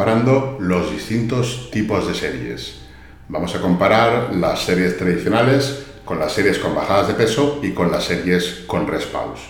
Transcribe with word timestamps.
comparando 0.00 0.56
los 0.58 0.90
distintos 0.90 1.68
tipos 1.70 2.08
de 2.08 2.14
series. 2.14 2.76
Vamos 3.28 3.54
a 3.54 3.60
comparar 3.60 4.34
las 4.34 4.64
series 4.64 4.96
tradicionales 4.96 5.84
con 6.06 6.18
las 6.18 6.32
series 6.32 6.58
con 6.58 6.74
bajadas 6.74 7.08
de 7.08 7.12
peso 7.12 7.60
y 7.62 7.72
con 7.72 7.92
las 7.92 8.04
series 8.04 8.62
con 8.66 8.86
respause. 8.86 9.42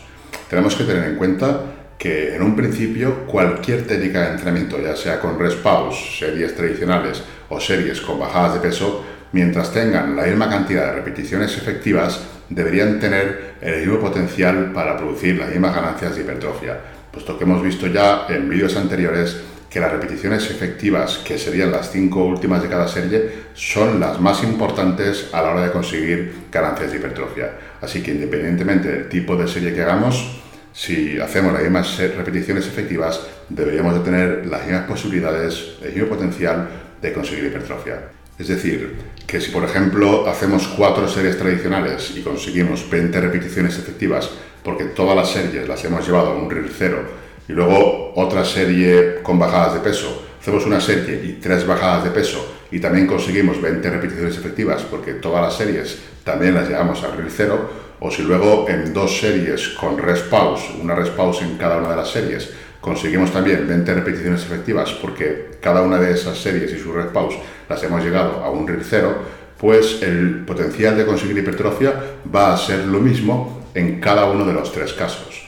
Tenemos 0.49 0.75
que 0.75 0.83
tener 0.83 1.05
en 1.05 1.15
cuenta 1.15 1.61
que 1.97 2.35
en 2.35 2.43
un 2.43 2.57
principio 2.57 3.29
cualquier 3.29 3.87
técnica 3.87 4.23
de 4.23 4.31
entrenamiento, 4.33 4.83
ya 4.83 4.97
sea 4.97 5.21
con 5.21 5.39
respause, 5.39 6.19
series 6.19 6.57
tradicionales 6.57 7.23
o 7.49 7.61
series 7.61 8.01
con 8.01 8.19
bajadas 8.19 8.55
de 8.55 8.61
peso, 8.69 9.05
mientras 9.31 9.73
tengan 9.73 10.17
la 10.17 10.25
misma 10.25 10.51
cantidad 10.51 10.87
de 10.87 10.95
repeticiones 10.95 11.57
efectivas, 11.59 12.23
deberían 12.49 12.99
tener 12.99 13.55
el 13.61 13.83
mismo 13.83 14.01
potencial 14.01 14.73
para 14.73 14.97
producir 14.97 15.39
las 15.39 15.51
mismas 15.51 15.77
ganancias 15.77 16.17
de 16.17 16.23
hipertrofia, 16.23 16.77
puesto 17.13 17.39
que 17.39 17.45
hemos 17.45 17.63
visto 17.63 17.87
ya 17.87 18.27
en 18.29 18.49
vídeos 18.49 18.77
anteriores 18.77 19.43
que 19.71 19.79
las 19.79 19.93
repeticiones 19.93 20.51
efectivas, 20.51 21.19
que 21.19 21.39
serían 21.39 21.71
las 21.71 21.93
cinco 21.93 22.25
últimas 22.25 22.61
de 22.61 22.69
cada 22.69 22.89
serie, 22.89 23.31
son 23.55 24.01
las 24.01 24.21
más 24.21 24.43
importantes 24.43 25.29
a 25.33 25.41
la 25.43 25.53
hora 25.53 25.63
de 25.63 25.71
conseguir 25.71 26.33
ganancias 26.51 26.91
de 26.91 26.99
hipertrofia. 26.99 27.53
Así 27.81 28.03
que 28.03 28.11
independientemente 28.11 28.89
del 28.91 29.09
tipo 29.09 29.37
de 29.37 29.47
serie 29.47 29.73
que 29.73 29.83
hagamos, 29.83 30.41
si 30.73 31.21
hacemos 31.21 31.53
las 31.53 31.63
mismas 31.63 31.97
repeticiones 31.99 32.67
efectivas, 32.67 33.21
deberíamos 33.49 33.95
de 33.95 34.01
tener 34.01 34.47
las 34.47 34.67
mismas 34.67 34.87
posibilidades, 34.87 35.77
el 35.83 35.93
mismo 35.93 36.09
potencial 36.09 36.69
de 37.01 37.13
conseguir 37.13 37.45
hipertrofia. 37.45 38.09
Es 38.39 38.49
decir, 38.49 38.97
que 39.27 39.41
si 39.41 39.51
por 39.53 39.65
ejemplo 39.65 40.29
hacemos 40.29 40.67
cuatro 40.69 41.07
series 41.07 41.39
tradicionales 41.39 42.13
y 42.17 42.23
conseguimos 42.23 42.89
20 42.91 43.21
repeticiones 43.21 43.79
efectivas, 43.79 44.31
porque 44.65 44.85
todas 44.85 45.17
las 45.17 45.31
series 45.31 45.69
las 45.69 45.85
hemos 45.85 46.07
llevado 46.07 46.31
a 46.31 46.35
un 46.35 46.51
RIR 46.51 46.71
cero, 46.77 47.30
y 47.51 47.53
luego 47.53 48.13
otra 48.15 48.45
serie 48.45 49.23
con 49.25 49.37
bajadas 49.37 49.75
de 49.75 49.81
peso, 49.81 50.23
hacemos 50.41 50.65
una 50.67 50.81
serie 50.81 51.21
y 51.25 51.33
tres 51.43 51.67
bajadas 51.67 52.05
de 52.05 52.11
peso. 52.11 52.55
Y 52.71 52.79
también 52.79 53.09
conseguimos 53.09 53.61
20 53.61 53.91
repeticiones 53.91 54.37
efectivas 54.37 54.83
porque 54.89 55.15
todas 55.15 55.43
las 55.43 55.57
series 55.57 55.99
también 56.23 56.55
las 56.55 56.69
llevamos 56.69 57.03
al 57.03 57.17
RIR 57.17 57.29
cero, 57.29 57.71
o 57.99 58.09
si 58.09 58.23
luego 58.23 58.67
en 58.69 58.95
dos 58.95 59.19
series 59.19 59.71
con 59.71 59.99
rest 59.99 60.27
pause, 60.31 60.63
una 60.81 60.95
rest 60.95 61.15
pause 61.15 61.43
en 61.43 61.59
cada 61.59 61.79
una 61.79 61.91
de 61.91 61.97
las 61.97 62.11
series, 62.11 62.51
conseguimos 62.81 63.33
también 63.33 63.67
20 63.67 63.95
repeticiones 63.95 64.43
efectivas 64.43 64.93
porque 64.93 65.59
cada 65.61 65.83
una 65.83 65.99
de 65.99 66.13
esas 66.13 66.39
series 66.39 66.73
y 66.73 66.79
su 66.79 66.93
rest 66.93 67.11
pause 67.11 67.37
las 67.69 67.83
hemos 67.83 68.05
llegado 68.05 68.45
a 68.45 68.51
un 68.51 68.69
RIR 68.69 68.85
cero, 68.89 69.17
pues 69.59 70.01
el 70.03 70.45
potencial 70.47 70.97
de 70.97 71.05
conseguir 71.05 71.39
hipertrofia 71.39 71.95
va 72.33 72.55
a 72.55 72.57
ser 72.57 72.87
lo 72.87 73.01
mismo 73.01 73.67
en 73.75 74.01
cada 74.01 74.27
uno 74.27 74.45
de 74.45 74.53
los 74.53 74.73
tres 74.73 74.93
casos. 74.93 75.40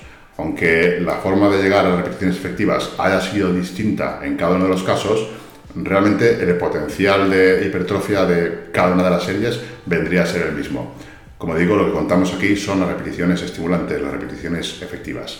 Aunque 0.42 0.98
la 1.00 1.14
forma 1.14 1.48
de 1.48 1.62
llegar 1.62 1.86
a 1.86 1.90
las 1.90 1.98
repeticiones 1.98 2.36
efectivas 2.36 2.90
haya 2.98 3.20
sido 3.20 3.52
distinta 3.52 4.18
en 4.24 4.36
cada 4.36 4.56
uno 4.56 4.64
de 4.64 4.70
los 4.70 4.82
casos, 4.82 5.28
realmente 5.76 6.42
el 6.42 6.56
potencial 6.56 7.30
de 7.30 7.64
hipertrofia 7.64 8.24
de 8.24 8.70
cada 8.72 8.92
una 8.92 9.04
de 9.04 9.10
las 9.10 9.22
series 9.22 9.60
vendría 9.86 10.24
a 10.24 10.26
ser 10.26 10.48
el 10.48 10.54
mismo. 10.56 10.94
Como 11.38 11.54
digo, 11.54 11.76
lo 11.76 11.86
que 11.86 11.92
contamos 11.92 12.34
aquí 12.34 12.56
son 12.56 12.80
las 12.80 12.88
repeticiones 12.88 13.40
estimulantes, 13.40 14.02
las 14.02 14.10
repeticiones 14.10 14.82
efectivas. 14.82 15.38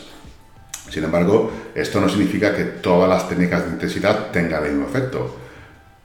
Sin 0.89 1.03
embargo, 1.03 1.51
esto 1.75 2.01
no 2.01 2.09
significa 2.09 2.55
que 2.55 2.63
todas 2.63 3.09
las 3.09 3.29
técnicas 3.29 3.65
de 3.65 3.73
intensidad 3.73 4.31
tengan 4.31 4.65
el 4.65 4.71
mismo 4.71 4.87
efecto, 4.87 5.37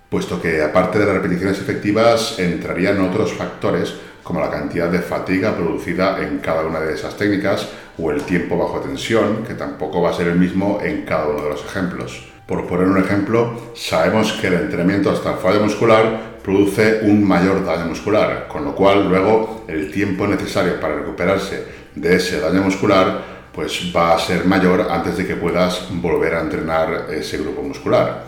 puesto 0.10 0.42
que 0.42 0.64
aparte 0.64 0.98
de 0.98 1.06
las 1.06 1.14
repeticiones 1.14 1.60
efectivas 1.60 2.40
entrarían 2.40 3.00
otros 3.02 3.32
factores 3.34 3.94
como 4.28 4.42
la 4.42 4.50
cantidad 4.50 4.90
de 4.90 5.00
fatiga 5.00 5.56
producida 5.56 6.22
en 6.22 6.40
cada 6.40 6.66
una 6.66 6.82
de 6.82 6.94
esas 6.94 7.16
técnicas 7.16 7.70
o 7.98 8.12
el 8.12 8.24
tiempo 8.24 8.58
bajo 8.58 8.82
tensión, 8.82 9.46
que 9.48 9.54
tampoco 9.54 10.02
va 10.02 10.10
a 10.10 10.14
ser 10.14 10.28
el 10.28 10.38
mismo 10.38 10.80
en 10.84 11.04
cada 11.04 11.28
uno 11.28 11.44
de 11.44 11.50
los 11.52 11.64
ejemplos. 11.64 12.28
Por 12.46 12.68
poner 12.68 12.88
un 12.88 12.98
ejemplo, 12.98 13.72
sabemos 13.74 14.34
que 14.34 14.48
el 14.48 14.56
entrenamiento 14.56 15.12
hasta 15.12 15.32
el 15.32 15.38
fallo 15.38 15.62
muscular 15.62 16.40
produce 16.44 17.00
un 17.04 17.26
mayor 17.26 17.66
daño 17.66 17.86
muscular, 17.86 18.50
con 18.50 18.66
lo 18.66 18.76
cual 18.76 19.08
luego 19.08 19.64
el 19.70 19.90
tiempo 19.92 20.28
necesario 20.28 20.78
para 20.78 20.96
recuperarse 20.96 21.64
de 21.96 22.16
ese 22.18 22.42
daño 22.42 22.62
muscular 22.62 23.38
pues 23.54 23.92
va 23.96 24.14
a 24.14 24.20
ser 24.20 24.46
mayor 24.46 24.88
antes 24.92 25.18
de 25.18 25.26
que 25.26 25.36
puedas 25.36 25.88
volver 25.90 26.36
a 26.36 26.42
entrenar 26.42 27.08
ese 27.10 27.40
grupo 27.40 27.64
muscular. 27.64 28.26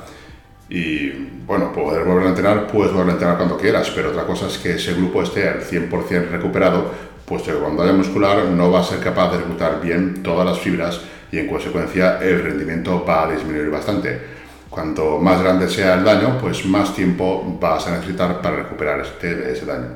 Y 0.70 1.10
bueno, 1.48 1.74
poder 1.74 2.04
volver 2.04 2.28
a 2.28 2.30
entrenar, 2.30 2.68
puedes 2.68 2.94
volver 2.94 3.10
a 3.10 3.14
entrenar 3.14 3.38
cuando 3.38 3.58
quieras, 3.58 3.92
pero 3.96 4.10
otra 4.10 4.26
cosa 4.26 4.48
es 4.48 4.58
que 4.60 4.76
ese 4.76 4.94
grupo 4.94 5.24
esté 5.24 5.50
al 5.50 5.62
100% 5.62 6.30
recuperado, 6.30 6.92
puesto 7.26 7.52
que 7.52 7.58
cuando 7.58 7.82
haya 7.82 7.94
muscular 7.94 8.46
no 8.46 8.72
va 8.72 8.82
a 8.82 8.84
ser 8.84 9.00
capaz 9.00 9.32
de 9.32 9.40
reclutar 9.40 9.82
bien 9.82 10.22
todas 10.22 10.46
las 10.46 10.60
fibras 10.60 11.02
y 11.32 11.40
en 11.40 11.48
consecuencia 11.48 12.20
el 12.22 12.44
rendimiento 12.44 13.04
va 13.04 13.24
a 13.24 13.32
disminuir 13.32 13.70
bastante. 13.70 14.40
Cuanto 14.70 15.18
más 15.18 15.42
grande 15.42 15.68
sea 15.68 15.96
el 15.96 16.04
daño, 16.04 16.38
pues 16.40 16.64
más 16.66 16.94
tiempo 16.96 17.58
vas 17.60 17.88
a 17.88 17.98
necesitar 17.98 18.40
para 18.40 18.58
recuperar 18.58 19.00
este, 19.00 19.52
ese 19.52 19.66
daño. 19.66 19.88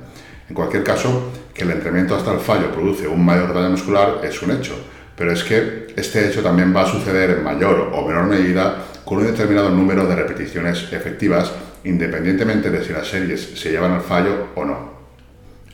En 0.50 0.56
cualquier 0.56 0.84
caso, 0.84 1.32
que 1.54 1.64
el 1.64 1.72
entrenamiento 1.72 2.16
hasta 2.16 2.34
el 2.34 2.40
fallo 2.40 2.72
produce 2.72 3.08
un 3.08 3.24
mayor 3.24 3.54
daño 3.54 3.70
muscular 3.70 4.22
es 4.24 4.42
un 4.42 4.52
hecho, 4.52 4.74
pero 5.16 5.32
es 5.32 5.44
que 5.44 5.94
este 5.96 6.28
hecho 6.28 6.42
también 6.42 6.76
va 6.76 6.82
a 6.82 6.88
suceder 6.88 7.30
en 7.30 7.44
mayor 7.44 7.92
o 7.94 8.08
menor 8.08 8.26
medida 8.26 8.78
con 9.14 9.22
un 9.22 9.32
determinado 9.32 9.70
número 9.70 10.08
de 10.08 10.16
repeticiones 10.16 10.92
efectivas, 10.92 11.52
independientemente 11.84 12.72
de 12.72 12.84
si 12.84 12.94
las 12.94 13.08
series 13.08 13.42
se 13.54 13.70
llevan 13.70 13.92
al 13.92 14.02
fallo 14.02 14.48
o 14.56 14.66
no. 14.66 14.92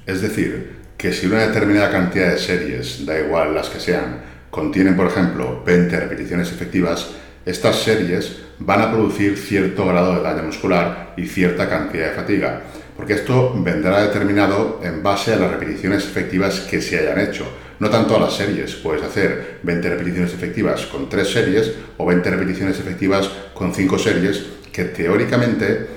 Es 0.06 0.22
decir, 0.22 0.76
que 0.98 1.14
si 1.14 1.28
una 1.28 1.48
determinada 1.48 1.90
cantidad 1.90 2.34
de 2.34 2.38
series, 2.38 3.06
da 3.06 3.18
igual 3.18 3.56
las 3.56 3.70
que 3.70 3.80
sean, 3.80 4.20
contienen, 4.50 4.98
por 4.98 5.08
ejemplo, 5.08 5.64
20 5.66 6.00
repeticiones 6.02 6.52
efectivas, 6.52 7.12
estas 7.46 7.78
series 7.78 8.40
van 8.60 8.82
a 8.82 8.92
producir 8.92 9.38
cierto 9.38 9.86
grado 9.86 10.16
de 10.16 10.22
daño 10.22 10.44
muscular 10.44 11.14
y 11.16 11.26
cierta 11.26 11.70
cantidad 11.70 12.10
de 12.10 12.16
fatiga, 12.16 12.64
porque 12.98 13.14
esto 13.14 13.54
vendrá 13.56 14.02
determinado 14.02 14.82
en 14.84 15.02
base 15.02 15.32
a 15.32 15.38
las 15.38 15.52
repeticiones 15.52 16.04
efectivas 16.04 16.60
que 16.60 16.82
se 16.82 17.00
hayan 17.00 17.22
hecho. 17.22 17.46
No 17.80 17.90
tanto 17.90 18.18
a 18.18 18.20
las 18.20 18.34
series, 18.34 18.76
puedes 18.76 19.02
hacer 19.04 19.60
20 19.64 19.90
repeticiones 19.90 20.34
efectivas 20.34 20.86
con 20.88 21.08
3 21.08 21.28
series 21.28 21.74
o 21.98 22.06
20 22.06 22.30
repeticiones 22.30 22.78
efectivas 22.78 23.30
con 23.54 23.74
5 23.74 23.98
series, 23.98 24.44
que 24.74 24.86
teóricamente 24.86 25.88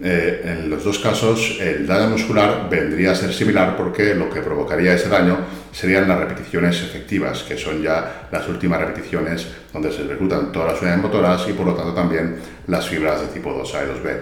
eh, 0.00 0.42
en 0.44 0.70
los 0.70 0.84
dos 0.84 1.00
casos 1.00 1.58
el 1.60 1.86
daño 1.86 2.10
muscular 2.10 2.68
vendría 2.70 3.10
a 3.10 3.14
ser 3.14 3.32
similar 3.32 3.76
porque 3.76 4.14
lo 4.14 4.30
que 4.30 4.40
provocaría 4.40 4.94
ese 4.94 5.08
daño 5.08 5.38
serían 5.72 6.08
las 6.08 6.18
repeticiones 6.18 6.80
efectivas, 6.80 7.42
que 7.42 7.56
son 7.58 7.82
ya 7.82 8.28
las 8.30 8.48
últimas 8.48 8.80
repeticiones 8.80 9.46
donde 9.72 9.92
se 9.92 10.04
reclutan 10.04 10.52
todas 10.52 10.72
las 10.72 10.80
unidades 10.80 11.02
motoras 11.02 11.48
y 11.48 11.52
por 11.54 11.66
lo 11.66 11.74
tanto 11.74 11.92
también 11.92 12.36
las 12.68 12.88
fibras 12.88 13.20
de 13.20 13.26
tipo 13.28 13.50
2A 13.50 13.84
y 13.84 14.06
2B. 14.06 14.16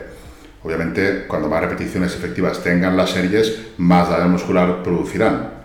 Obviamente, 0.62 1.25
cuando 1.26 1.48
más 1.48 1.60
repeticiones 1.62 2.14
efectivas 2.14 2.62
tengan 2.62 2.97
las 2.97 3.10
series, 3.10 3.59
más 3.78 4.10
daño 4.10 4.28
muscular 4.28 4.82
producirán, 4.82 5.59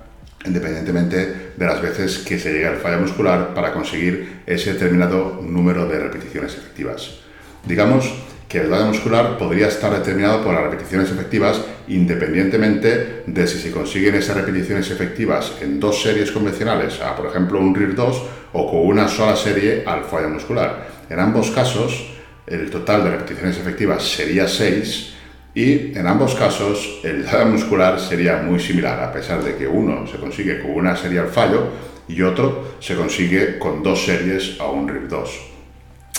independientemente 0.46 1.52
de 1.56 1.66
las 1.66 1.82
veces 1.82 2.20
que 2.20 2.40
se 2.40 2.54
llegue 2.54 2.68
al 2.68 2.78
fallo 2.78 3.00
muscular 3.00 3.54
para 3.54 3.74
conseguir 3.74 4.42
ese 4.46 4.74
determinado 4.74 5.42
número 5.42 5.88
de 5.88 6.00
repeticiones 6.00 6.56
efectivas. 6.56 7.20
Digamos 7.66 8.12
que 8.48 8.60
el 8.60 8.70
daño 8.70 8.88
muscular 8.88 9.38
podría 9.38 9.68
estar 9.68 9.92
determinado 9.92 10.44
por 10.44 10.54
las 10.54 10.64
repeticiones 10.64 11.10
efectivas 11.10 11.62
independientemente 11.88 13.24
de 13.26 13.48
si 13.48 13.58
se 13.58 13.72
consiguen 13.72 14.16
esas 14.16 14.38
repeticiones 14.38 14.90
efectivas 14.92 15.54
en 15.62 15.80
dos 15.80 16.02
series 16.02 16.32
convencionales, 16.32 17.02
a 17.02 17.16
por 17.16 17.28
ejemplo 17.28 17.60
un 17.60 17.74
RIR 17.74 17.96
2, 17.96 18.24
o 18.54 18.72
con 18.72 18.88
una 18.88 19.08
sola 19.08 19.36
serie 19.36 19.84
al 19.86 20.04
fallo 20.04 20.30
muscular. 20.30 20.88
En 21.10 21.20
ambos 21.20 21.52
casos, 21.52 22.12
el 22.48 22.70
total 22.70 23.04
de 23.04 23.12
repeticiones 23.12 23.58
efectivas 23.58 24.04
sería 24.04 24.48
6 24.48 25.15
y 25.56 25.98
en 25.98 26.06
ambos 26.06 26.36
casos 26.36 27.00
el 27.04 27.26
daño 27.26 27.52
muscular 27.52 27.98
sería 27.98 28.42
muy 28.42 28.60
similar, 28.60 29.02
a 29.02 29.14
pesar 29.14 29.42
de 29.42 29.56
que 29.56 29.66
uno 29.66 30.06
se 30.06 30.18
consigue 30.18 30.62
con 30.62 30.72
una 30.72 30.97
serie 30.97 31.20
al 31.20 31.29
fallo 31.29 31.70
y 32.09 32.22
otro 32.22 32.76
se 32.79 32.96
consigue 32.96 33.58
con 33.58 33.82
dos 33.82 34.06
series 34.06 34.59
a 34.59 34.66
un 34.66 34.88
RIR 34.88 35.08
2. 35.08 35.41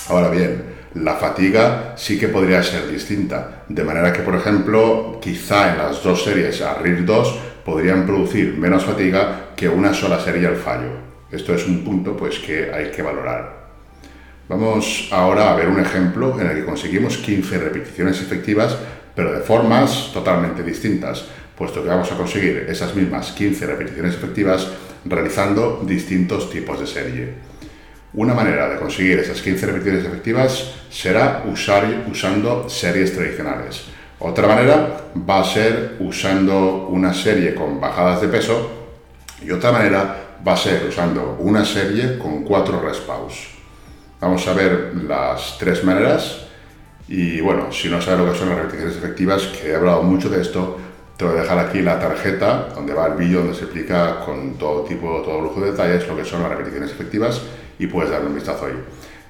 Ahora 0.08 0.31
bien, 0.31 0.62
la 0.94 1.16
fatiga 1.16 1.93
sí 1.96 2.19
que 2.19 2.28
podría 2.28 2.62
ser 2.62 2.88
distinta. 2.88 3.64
De 3.69 3.84
manera 3.84 4.10
que, 4.12 4.22
por 4.22 4.34
ejemplo, 4.34 5.19
quizá 5.20 5.72
en 5.72 5.78
las 5.78 6.02
dos 6.02 6.25
series 6.25 6.62
a 6.62 6.78
RIR 6.78 7.05
2 7.05 7.38
podrían 7.64 8.06
producir 8.06 8.56
menos 8.56 8.84
fatiga 8.84 9.50
que 9.55 9.69
una 9.69 9.93
sola 9.93 10.19
serie 10.19 10.46
al 10.46 10.56
fallo. 10.56 10.93
Esto 11.31 11.55
es 11.55 11.66
un 11.66 11.84
punto 11.84 12.16
pues, 12.16 12.38
que 12.38 12.72
hay 12.72 12.90
que 12.90 13.02
valorar. 13.02 13.66
Vamos 14.49 15.08
ahora 15.10 15.52
a 15.52 15.56
ver 15.56 15.69
un 15.69 15.81
ejemplo 15.81 16.40
en 16.40 16.46
el 16.46 16.56
que 16.56 16.64
conseguimos 16.64 17.16
15 17.16 17.58
repeticiones 17.58 18.20
efectivas, 18.20 18.78
pero 19.16 19.32
de 19.32 19.40
formas 19.40 20.10
totalmente 20.12 20.62
distintas, 20.62 21.24
puesto 21.56 21.82
que 21.82 21.88
vamos 21.88 22.12
a 22.12 22.16
conseguir 22.16 22.66
esas 22.68 22.94
mismas 22.94 23.32
15 23.32 23.66
repeticiones 23.66 24.14
efectivas 24.14 24.68
realizando 25.06 25.82
distintos 25.84 26.50
tipos 26.50 26.78
de 26.78 26.86
serie. 26.86 27.34
Una 28.12 28.34
manera 28.34 28.68
de 28.68 28.76
conseguir 28.76 29.18
esas 29.18 29.40
15 29.40 29.66
repeticiones 29.66 30.04
efectivas 30.04 30.74
será 30.90 31.44
usar, 31.50 32.04
usando 32.10 32.68
series 32.68 33.14
tradicionales. 33.14 33.84
Otra 34.18 34.46
manera 34.46 35.00
va 35.28 35.40
a 35.40 35.44
ser 35.44 35.96
usando 36.00 36.88
una 36.88 37.12
serie 37.12 37.54
con 37.54 37.80
bajadas 37.80 38.20
de 38.20 38.28
peso 38.28 38.70
y 39.42 39.50
otra 39.50 39.72
manera 39.72 40.16
va 40.46 40.52
a 40.52 40.56
ser 40.56 40.86
usando 40.86 41.36
una 41.40 41.64
serie 41.64 42.19
con 42.19 42.44
cuatro 42.44 42.80
respaws. 42.80 43.48
Vamos 44.20 44.46
a 44.46 44.54
ver 44.54 44.92
las 44.94 45.56
tres 45.58 45.84
maneras 45.84 46.45
Y 47.08 47.41
bueno, 47.41 47.73
si 47.73 47.88
no 47.88 48.00
sabes 48.00 48.20
lo 48.20 48.32
que 48.32 48.38
son 48.38 48.49
las 48.49 48.58
repeticiones 48.58 48.97
efectivas, 48.97 49.43
que 49.43 49.70
he 49.70 49.75
hablado 49.75 50.03
mucho 50.03 50.29
de 50.29 50.43
esto, 50.43 50.79
te 51.17 51.25
voy 51.25 51.38
a 51.38 51.43
dejar 51.43 51.58
aquí 51.58 51.81
la 51.81 51.99
tarjeta 51.99 52.69
donde 52.75 52.93
va 52.93 53.06
el 53.06 53.14
vídeo 53.14 53.38
donde 53.38 53.55
se 53.55 53.64
explica 53.64 54.20
con 54.25 54.55
todo 54.55 54.82
tipo, 54.82 55.23
todo 55.23 55.41
lujo 55.41 55.61
de 55.61 55.70
detalles 55.70 56.06
lo 56.06 56.17
que 56.17 56.25
son 56.25 56.43
las 56.43 56.50
repeticiones 56.50 56.91
efectivas 56.91 57.41
y 57.79 57.87
puedes 57.87 58.11
darle 58.11 58.26
un 58.26 58.35
vistazo 58.35 58.67
ahí. 58.67 58.75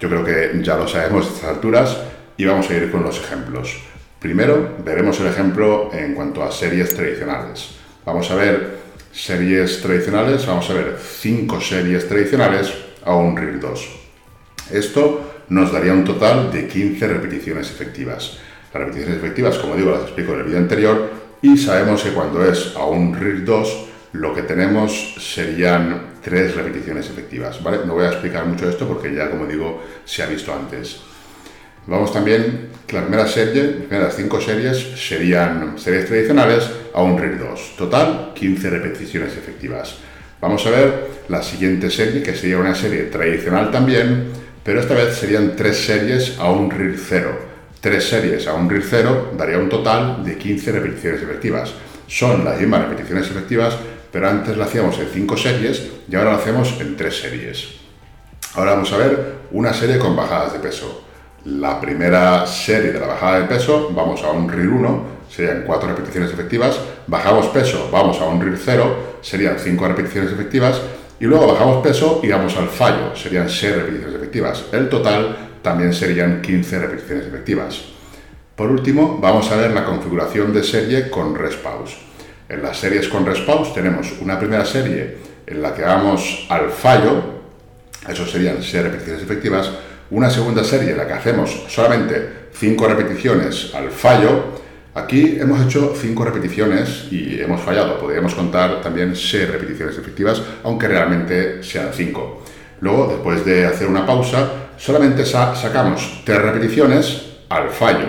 Yo 0.00 0.08
creo 0.08 0.24
que 0.24 0.60
ya 0.62 0.76
lo 0.76 0.88
sabemos 0.88 1.26
a 1.26 1.28
estas 1.28 1.44
alturas 1.50 1.96
y 2.36 2.44
vamos 2.44 2.68
a 2.70 2.74
ir 2.74 2.90
con 2.90 3.02
los 3.02 3.18
ejemplos. 3.18 3.78
Primero 4.18 4.76
veremos 4.84 5.20
el 5.20 5.28
ejemplo 5.28 5.90
en 5.92 6.14
cuanto 6.14 6.42
a 6.42 6.50
series 6.50 6.94
tradicionales. 6.94 7.76
Vamos 8.04 8.30
a 8.30 8.34
ver 8.34 8.78
series 9.12 9.80
tradicionales, 9.80 10.46
vamos 10.46 10.68
a 10.70 10.74
ver 10.74 10.98
5 11.00 11.60
series 11.60 12.08
tradicionales 12.08 12.72
a 13.04 13.14
un 13.14 13.36
RIR 13.36 13.60
2. 13.60 13.88
Esto 14.72 15.35
nos 15.48 15.72
daría 15.72 15.92
un 15.92 16.04
total 16.04 16.52
de 16.52 16.66
15 16.66 17.06
repeticiones 17.06 17.70
efectivas. 17.70 18.38
Las 18.72 18.82
repeticiones 18.82 19.18
efectivas, 19.18 19.58
como 19.58 19.76
digo, 19.76 19.90
las 19.90 20.02
explico 20.02 20.34
en 20.34 20.40
el 20.40 20.46
vídeo 20.46 20.58
anterior 20.58 21.10
y 21.42 21.56
sabemos 21.56 22.02
que 22.02 22.10
cuando 22.10 22.44
es 22.44 22.74
a 22.76 22.84
un 22.86 23.14
RIR 23.14 23.44
2 23.44 23.86
lo 24.12 24.34
que 24.34 24.42
tenemos 24.42 25.14
serían 25.18 26.16
3 26.22 26.54
repeticiones 26.56 27.08
efectivas. 27.08 27.62
¿vale? 27.62 27.78
No 27.86 27.94
voy 27.94 28.04
a 28.04 28.10
explicar 28.10 28.46
mucho 28.46 28.68
esto 28.68 28.86
porque 28.86 29.14
ya, 29.14 29.30
como 29.30 29.46
digo, 29.46 29.82
se 30.04 30.22
ha 30.22 30.26
visto 30.26 30.52
antes. 30.52 31.00
Vamos 31.86 32.12
también, 32.12 32.70
la 32.90 33.02
primera 33.02 33.28
serie, 33.28 33.62
las 33.62 33.72
primeras 33.86 34.16
5 34.16 34.40
series 34.40 34.78
serían 34.96 35.78
series 35.78 36.06
tradicionales 36.06 36.68
a 36.92 37.02
un 37.02 37.16
RIR 37.16 37.38
2. 37.38 37.76
Total, 37.76 38.32
15 38.34 38.70
repeticiones 38.70 39.36
efectivas. 39.36 39.98
Vamos 40.40 40.66
a 40.66 40.70
ver 40.70 41.08
la 41.28 41.42
siguiente 41.42 41.90
serie, 41.90 42.22
que 42.22 42.34
sería 42.34 42.58
una 42.58 42.74
serie 42.74 43.04
tradicional 43.04 43.70
también, 43.70 44.45
pero 44.66 44.80
esta 44.80 44.94
vez 44.94 45.16
serían 45.16 45.54
3 45.54 45.86
series 45.86 46.38
a 46.40 46.50
un 46.50 46.68
RIR 46.68 46.98
0. 46.98 47.38
3 47.80 48.04
series 48.04 48.48
a 48.48 48.54
un 48.54 48.68
RIR 48.68 48.82
0 48.82 49.32
daría 49.38 49.58
un 49.58 49.68
total 49.68 50.24
de 50.24 50.36
15 50.36 50.72
repeticiones 50.72 51.22
efectivas. 51.22 51.72
Son 52.08 52.44
las 52.44 52.58
mismas 52.58 52.88
repeticiones 52.88 53.30
efectivas, 53.30 53.76
pero 54.10 54.28
antes 54.28 54.56
la 54.56 54.64
hacíamos 54.64 54.98
en 54.98 55.06
5 55.06 55.36
series 55.36 55.86
y 56.10 56.16
ahora 56.16 56.32
la 56.32 56.38
hacemos 56.38 56.80
en 56.80 56.96
3 56.96 57.16
series. 57.16 57.76
Ahora 58.54 58.72
vamos 58.72 58.92
a 58.92 58.96
ver 58.96 59.34
una 59.52 59.72
serie 59.72 60.00
con 60.00 60.16
bajadas 60.16 60.54
de 60.54 60.58
peso. 60.58 61.04
La 61.44 61.80
primera 61.80 62.44
serie 62.44 62.90
de 62.90 62.98
la 62.98 63.06
bajada 63.06 63.42
de 63.42 63.46
peso, 63.46 63.92
vamos 63.94 64.24
a 64.24 64.32
un 64.32 64.48
RIR 64.48 64.66
1, 64.66 65.04
serían 65.30 65.62
4 65.64 65.90
repeticiones 65.90 66.32
efectivas, 66.32 66.76
bajamos 67.06 67.46
peso, 67.46 67.88
vamos 67.92 68.20
a 68.20 68.24
un 68.24 68.40
RIR 68.40 68.58
0, 68.58 68.96
serían 69.22 69.60
5 69.60 69.86
repeticiones 69.86 70.32
efectivas, 70.32 70.80
y 71.18 71.24
luego 71.24 71.46
bajamos 71.46 71.82
peso 71.82 72.20
y 72.22 72.28
vamos 72.28 72.56
al 72.56 72.68
fallo, 72.68 73.14
serían 73.16 73.48
6 73.48 73.76
repeticiones 73.76 74.16
efectivas. 74.16 74.64
El 74.72 74.88
total 74.88 75.36
también 75.62 75.92
serían 75.92 76.42
15 76.42 76.78
repeticiones 76.78 77.26
efectivas. 77.26 77.80
Por 78.54 78.70
último, 78.70 79.18
vamos 79.20 79.50
a 79.50 79.56
ver 79.56 79.72
la 79.72 79.84
configuración 79.84 80.52
de 80.52 80.62
serie 80.62 81.10
con 81.10 81.34
pause. 81.34 81.96
En 82.48 82.62
las 82.62 82.78
series 82.78 83.08
con 83.08 83.24
pause 83.24 83.74
tenemos 83.74 84.14
una 84.20 84.38
primera 84.38 84.64
serie 84.64 85.16
en 85.46 85.62
la 85.62 85.74
que 85.74 85.82
vamos 85.82 86.46
al 86.48 86.70
fallo, 86.70 87.22
eso 88.08 88.26
serían 88.26 88.62
6 88.62 88.82
repeticiones 88.84 89.22
efectivas, 89.22 89.70
una 90.10 90.30
segunda 90.30 90.62
serie 90.62 90.92
en 90.92 90.98
la 90.98 91.06
que 91.06 91.14
hacemos 91.14 91.64
solamente 91.68 92.46
5 92.52 92.88
repeticiones 92.88 93.74
al 93.74 93.90
fallo, 93.90 94.65
Aquí 94.96 95.36
hemos 95.38 95.60
hecho 95.60 95.92
5 95.94 96.24
repeticiones 96.24 97.08
y 97.10 97.38
hemos 97.38 97.60
fallado. 97.60 97.98
Podríamos 97.98 98.34
contar 98.34 98.80
también 98.80 99.14
6 99.14 99.50
repeticiones 99.50 99.98
efectivas, 99.98 100.40
aunque 100.64 100.88
realmente 100.88 101.62
sean 101.62 101.90
5. 101.92 102.42
Luego, 102.80 103.08
después 103.08 103.44
de 103.44 103.66
hacer 103.66 103.88
una 103.88 104.06
pausa, 104.06 104.70
solamente 104.78 105.26
sacamos 105.26 106.22
3 106.24 106.40
repeticiones 106.40 107.26
al 107.50 107.68
fallo. 107.68 108.06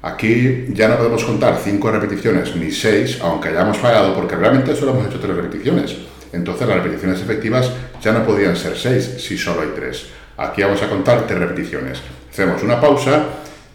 Aquí 0.00 0.64
ya 0.70 0.88
no 0.88 0.96
podemos 0.96 1.22
contar 1.22 1.58
5 1.62 1.90
repeticiones 1.90 2.56
ni 2.56 2.70
6, 2.70 3.18
aunque 3.20 3.50
hayamos 3.50 3.76
fallado, 3.76 4.14
porque 4.14 4.36
realmente 4.36 4.74
solo 4.74 4.92
hemos 4.92 5.08
hecho 5.08 5.20
3 5.20 5.36
repeticiones. 5.36 5.96
Entonces 6.32 6.66
las 6.66 6.78
repeticiones 6.78 7.20
efectivas 7.20 7.70
ya 8.00 8.12
no 8.12 8.24
podrían 8.24 8.56
ser 8.56 8.74
6 8.74 9.16
si 9.18 9.36
solo 9.36 9.60
hay 9.60 9.72
3. 9.76 10.06
Aquí 10.38 10.62
vamos 10.62 10.80
a 10.82 10.88
contar 10.88 11.26
3 11.26 11.38
repeticiones. 11.38 12.00
Hacemos 12.30 12.62
una 12.62 12.80
pausa 12.80 13.22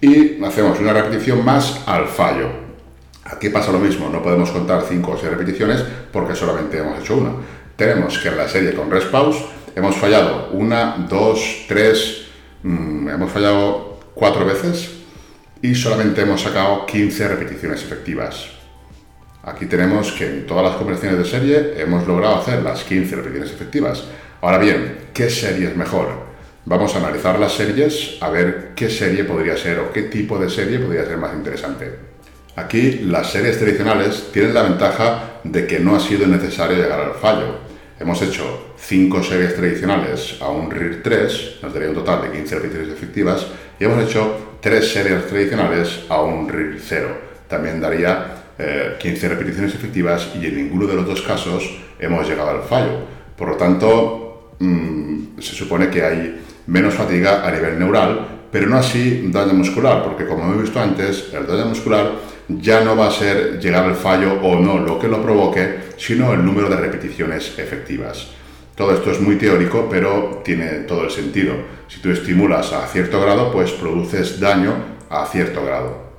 y 0.01 0.43
hacemos 0.43 0.79
una 0.79 0.93
repetición 0.93 1.45
más 1.45 1.83
al 1.85 2.07
fallo. 2.07 2.49
Aquí 3.23 3.49
pasa 3.49 3.71
lo 3.71 3.79
mismo, 3.79 4.09
no 4.09 4.21
podemos 4.21 4.49
contar 4.49 4.83
5 4.87 5.11
o 5.11 5.17
6 5.17 5.31
repeticiones 5.31 5.83
porque 6.11 6.35
solamente 6.35 6.79
hemos 6.79 6.99
hecho 6.99 7.17
una. 7.17 7.31
Tenemos 7.75 8.17
que 8.17 8.29
en 8.29 8.37
la 8.37 8.49
serie 8.49 8.73
con 8.73 8.89
rest 8.89 9.09
pause 9.11 9.37
hemos 9.75 9.95
fallado 9.95 10.49
una, 10.51 11.05
dos, 11.07 11.65
tres, 11.67 12.25
mm, 12.63 13.09
hemos 13.09 13.31
fallado 13.31 13.99
cuatro 14.15 14.45
veces 14.45 14.89
y 15.61 15.75
solamente 15.75 16.21
hemos 16.21 16.41
sacado 16.41 16.85
15 16.87 17.27
repeticiones 17.27 17.83
efectivas. 17.83 18.47
Aquí 19.43 19.65
tenemos 19.65 20.11
que 20.11 20.25
en 20.25 20.47
todas 20.47 20.65
las 20.65 20.75
conversiones 20.75 21.19
de 21.19 21.25
serie 21.25 21.81
hemos 21.81 22.05
logrado 22.07 22.35
hacer 22.35 22.61
las 22.61 22.83
15 22.83 23.15
repeticiones 23.15 23.51
efectivas. 23.51 24.03
Ahora 24.41 24.57
bien, 24.57 24.97
¿qué 25.13 25.29
serie 25.29 25.69
es 25.69 25.77
mejor? 25.77 26.30
Vamos 26.65 26.93
a 26.93 26.99
analizar 26.99 27.39
las 27.39 27.53
series 27.53 28.17
a 28.21 28.29
ver 28.29 28.73
qué 28.75 28.87
serie 28.87 29.23
podría 29.23 29.57
ser 29.57 29.79
o 29.79 29.91
qué 29.91 30.03
tipo 30.03 30.37
de 30.37 30.47
serie 30.47 30.77
podría 30.77 31.05
ser 31.05 31.17
más 31.17 31.33
interesante. 31.33 31.91
Aquí 32.55 32.99
las 33.03 33.31
series 33.31 33.57
tradicionales 33.57 34.29
tienen 34.31 34.53
la 34.53 34.61
ventaja 34.61 35.39
de 35.43 35.65
que 35.65 35.79
no 35.79 35.95
ha 35.95 35.99
sido 35.99 36.27
necesario 36.27 36.77
llegar 36.77 36.99
al 36.99 37.15
fallo. 37.15 37.61
Hemos 37.99 38.21
hecho 38.21 38.75
5 38.77 39.23
series 39.23 39.55
tradicionales 39.55 40.37
a 40.39 40.49
un 40.49 40.69
RIR 40.69 41.01
3, 41.01 41.59
nos 41.63 41.73
daría 41.73 41.89
un 41.89 41.95
total 41.95 42.21
de 42.21 42.31
15 42.31 42.55
repeticiones 42.55 42.93
efectivas, 42.93 43.47
y 43.79 43.83
hemos 43.83 44.07
hecho 44.07 44.57
3 44.61 44.87
series 44.87 45.27
tradicionales 45.27 46.01
a 46.09 46.21
un 46.21 46.47
RIR 46.47 46.79
0. 46.79 47.17
También 47.47 47.81
daría 47.81 48.43
15 48.99 49.25
eh, 49.25 49.29
repeticiones 49.29 49.73
efectivas 49.73 50.29
y 50.39 50.45
en 50.45 50.57
ninguno 50.57 50.85
de 50.85 50.93
los 50.93 51.07
dos 51.07 51.23
casos 51.23 51.67
hemos 51.99 52.29
llegado 52.29 52.51
al 52.51 52.61
fallo. 52.61 52.99
Por 53.35 53.49
lo 53.49 53.55
tanto, 53.55 54.51
mm, 54.59 55.39
se 55.39 55.55
supone 55.55 55.89
que 55.89 56.03
hay 56.03 56.41
menos 56.67 56.93
fatiga 56.93 57.45
a 57.47 57.51
nivel 57.51 57.79
neural, 57.79 58.27
pero 58.51 58.67
no 58.67 58.77
así 58.77 59.29
daño 59.31 59.53
muscular, 59.53 60.03
porque 60.03 60.25
como 60.25 60.43
hemos 60.43 60.61
visto 60.61 60.79
antes, 60.79 61.29
el 61.33 61.47
daño 61.47 61.65
muscular 61.65 62.11
ya 62.49 62.83
no 62.83 62.97
va 62.97 63.07
a 63.07 63.11
ser 63.11 63.59
llegar 63.59 63.85
al 63.85 63.95
fallo 63.95 64.33
o 64.41 64.59
no 64.59 64.79
lo 64.79 64.99
que 64.99 65.07
lo 65.07 65.21
provoque, 65.21 65.93
sino 65.97 66.33
el 66.33 66.45
número 66.45 66.69
de 66.69 66.75
repeticiones 66.75 67.57
efectivas. 67.57 68.27
Todo 68.75 68.93
esto 68.93 69.11
es 69.11 69.21
muy 69.21 69.35
teórico, 69.35 69.87
pero 69.89 70.41
tiene 70.43 70.67
todo 70.87 71.03
el 71.03 71.11
sentido. 71.11 71.53
Si 71.87 71.99
tú 71.99 72.09
estimulas 72.09 72.73
a 72.73 72.87
cierto 72.87 73.21
grado, 73.21 73.51
pues 73.51 73.71
produces 73.71 74.39
daño 74.39 74.73
a 75.09 75.25
cierto 75.25 75.63
grado. 75.63 76.11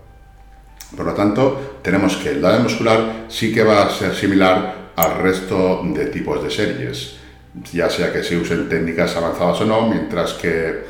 Por 0.97 1.07
lo 1.07 1.15
tanto, 1.15 1.81
tenemos 1.83 2.17
que 2.17 2.31
el 2.31 2.41
daño 2.41 2.65
muscular 2.65 3.27
sí 3.29 3.53
que 3.53 3.63
va 3.63 3.83
a 3.83 3.91
ser 3.91 4.15
similar 4.15 4.93
al 4.97 5.19
resto 5.19 5.83
de 5.85 6.07
tipos 6.07 6.43
de 6.43 6.51
series 6.51 7.22
ya 7.73 7.91
sea 7.91 8.13
que 8.13 8.23
se 8.23 8.37
usen 8.37 8.69
técnicas 8.69 9.17
avanzadas 9.17 9.61
o 9.61 9.67
no, 9.67 9.89
mientras 9.89 10.35
que, 10.35 10.85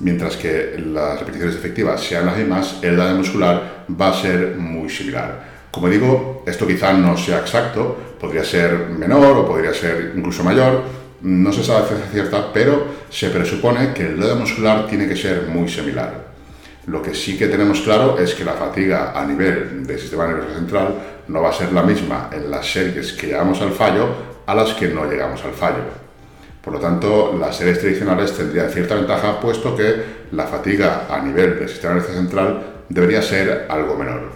mientras 0.00 0.36
que 0.36 0.76
las 0.78 1.18
repeticiones 1.18 1.56
efectivas 1.56 2.02
sean 2.02 2.26
las 2.26 2.36
mismas, 2.36 2.78
el 2.82 2.96
daño 2.96 3.16
muscular 3.16 3.84
va 4.00 4.08
a 4.10 4.14
ser 4.14 4.56
muy 4.56 4.88
similar. 4.88 5.54
Como 5.70 5.88
digo, 5.88 6.44
esto 6.46 6.66
quizá 6.66 6.92
no 6.92 7.16
sea 7.16 7.40
exacto, 7.40 7.96
podría 8.20 8.44
ser 8.44 8.90
menor 8.90 9.38
o 9.38 9.46
podría 9.46 9.74
ser 9.74 10.12
incluso 10.16 10.44
mayor, 10.44 10.82
no 11.22 11.52
se 11.52 11.64
sabe 11.64 11.88
ciencia 11.88 12.10
cierta, 12.12 12.52
pero 12.52 12.86
se 13.10 13.30
presupone 13.30 13.92
que 13.92 14.06
el 14.06 14.20
daño 14.20 14.36
muscular 14.36 14.86
tiene 14.86 15.08
que 15.08 15.16
ser 15.16 15.42
muy 15.48 15.68
similar. 15.68 16.34
Lo 16.86 17.00
que 17.02 17.14
sí 17.14 17.38
que 17.38 17.48
tenemos 17.48 17.80
claro 17.80 18.18
es 18.18 18.34
que 18.34 18.44
la 18.44 18.52
fatiga 18.52 19.18
a 19.18 19.24
nivel 19.24 19.86
del 19.86 19.98
sistema 19.98 20.26
nervioso 20.26 20.54
central 20.54 20.94
no 21.28 21.40
va 21.40 21.48
a 21.48 21.52
ser 21.52 21.72
la 21.72 21.82
misma 21.82 22.28
en 22.30 22.50
las 22.50 22.70
series 22.70 23.14
que 23.14 23.28
llegamos 23.28 23.60
al 23.62 23.72
fallo 23.72 24.34
a 24.46 24.54
las 24.54 24.74
que 24.74 24.88
no 24.88 25.10
llegamos 25.10 25.42
al 25.44 25.52
fallo. 25.52 26.03
Por 26.64 26.72
lo 26.72 26.80
tanto, 26.80 27.36
las 27.38 27.56
series 27.56 27.78
tradicionales 27.78 28.32
tendrían 28.32 28.70
cierta 28.70 28.94
ventaja, 28.94 29.38
puesto 29.38 29.76
que 29.76 30.24
la 30.32 30.46
fatiga 30.46 31.06
a 31.10 31.20
nivel 31.20 31.58
del 31.58 31.68
sistema 31.68 31.94
nervioso 31.94 32.14
central 32.14 32.62
debería 32.88 33.20
ser 33.20 33.66
algo 33.68 33.96
menor. 33.96 34.32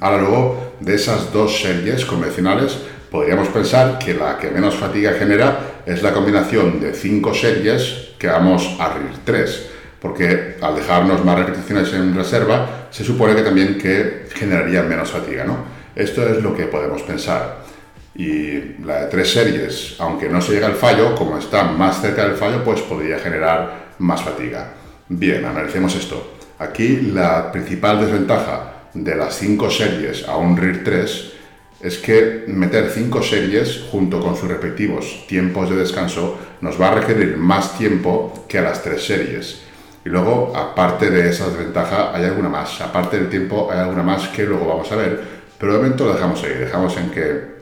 Ahora 0.00 0.20
luego, 0.20 0.74
de 0.80 0.94
esas 0.94 1.32
dos 1.32 1.60
series 1.60 2.04
convencionales, 2.04 2.78
podríamos 3.10 3.48
pensar 3.48 3.98
que 3.98 4.12
la 4.12 4.38
que 4.38 4.50
menos 4.50 4.74
fatiga 4.74 5.12
genera 5.12 5.82
es 5.86 6.02
la 6.02 6.12
combinación 6.12 6.80
de 6.80 6.92
cinco 6.92 7.32
series 7.32 8.10
que 8.18 8.26
vamos 8.26 8.76
a 8.78 8.92
RIR 8.92 9.18
3, 9.24 9.66
porque 10.00 10.56
al 10.60 10.76
dejarnos 10.76 11.24
más 11.24 11.38
repeticiones 11.38 11.92
en 11.94 12.14
reserva, 12.14 12.88
se 12.90 13.02
supone 13.02 13.34
que 13.34 13.42
también 13.42 13.78
que 13.78 14.26
generaría 14.34 14.82
menos 14.82 15.10
fatiga. 15.10 15.44
¿no? 15.44 15.56
Esto 15.96 16.28
es 16.28 16.42
lo 16.42 16.54
que 16.54 16.64
podemos 16.64 17.02
pensar. 17.02 17.63
Y 18.14 18.82
la 18.84 19.02
de 19.02 19.06
tres 19.08 19.32
series, 19.32 19.96
aunque 19.98 20.28
no 20.28 20.40
se 20.40 20.52
llega 20.52 20.66
al 20.66 20.74
fallo, 20.74 21.14
como 21.14 21.38
está 21.38 21.64
más 21.64 22.00
cerca 22.00 22.24
del 22.24 22.36
fallo, 22.36 22.62
pues 22.62 22.80
podría 22.82 23.18
generar 23.18 23.94
más 23.98 24.22
fatiga. 24.22 24.72
Bien, 25.08 25.44
analicemos 25.44 25.94
esto. 25.96 26.34
Aquí 26.58 27.00
la 27.12 27.50
principal 27.50 28.00
desventaja 28.00 28.88
de 28.94 29.16
las 29.16 29.36
cinco 29.36 29.70
series 29.70 30.28
a 30.28 30.36
un 30.36 30.56
RIR 30.56 30.84
3 30.84 31.32
es 31.80 31.98
que 31.98 32.44
meter 32.46 32.88
cinco 32.88 33.22
series 33.22 33.84
junto 33.90 34.20
con 34.20 34.36
sus 34.36 34.48
respectivos 34.48 35.26
tiempos 35.28 35.68
de 35.68 35.76
descanso 35.76 36.38
nos 36.62 36.80
va 36.80 36.88
a 36.88 36.94
requerir 36.94 37.36
más 37.36 37.76
tiempo 37.76 38.46
que 38.48 38.58
a 38.58 38.62
las 38.62 38.82
tres 38.82 39.04
series. 39.04 39.62
Y 40.02 40.08
luego, 40.08 40.52
aparte 40.56 41.10
de 41.10 41.28
esa 41.28 41.48
desventaja, 41.48 42.14
hay 42.14 42.24
alguna 42.24 42.48
más. 42.48 42.80
Aparte 42.80 43.18
del 43.18 43.28
tiempo, 43.28 43.68
hay 43.70 43.80
alguna 43.80 44.02
más 44.02 44.28
que 44.28 44.44
luego 44.44 44.66
vamos 44.66 44.90
a 44.92 44.96
ver. 44.96 45.20
Pero 45.58 45.72
de 45.72 45.78
momento 45.78 46.06
lo 46.06 46.14
dejamos 46.14 46.42
ahí. 46.42 46.54
Dejamos 46.54 46.96
en 46.96 47.10
que 47.10 47.53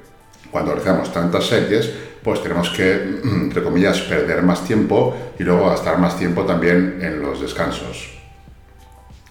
cuando 0.52 0.73
realizamos 0.73 1.12
tantas 1.12 1.47
series, 1.47 1.90
pues 2.23 2.42
tenemos 2.42 2.71
que, 2.71 2.92
entre 3.25 3.62
comillas, 3.62 4.00
perder 4.02 4.42
más 4.42 4.64
tiempo 4.64 5.16
y 5.38 5.42
luego 5.42 5.71
gastar 5.71 5.99
más 5.99 6.16
tiempo 6.16 6.44
también 6.44 7.00
en 7.02 7.21
los 7.21 7.40
descansos. 7.40 8.11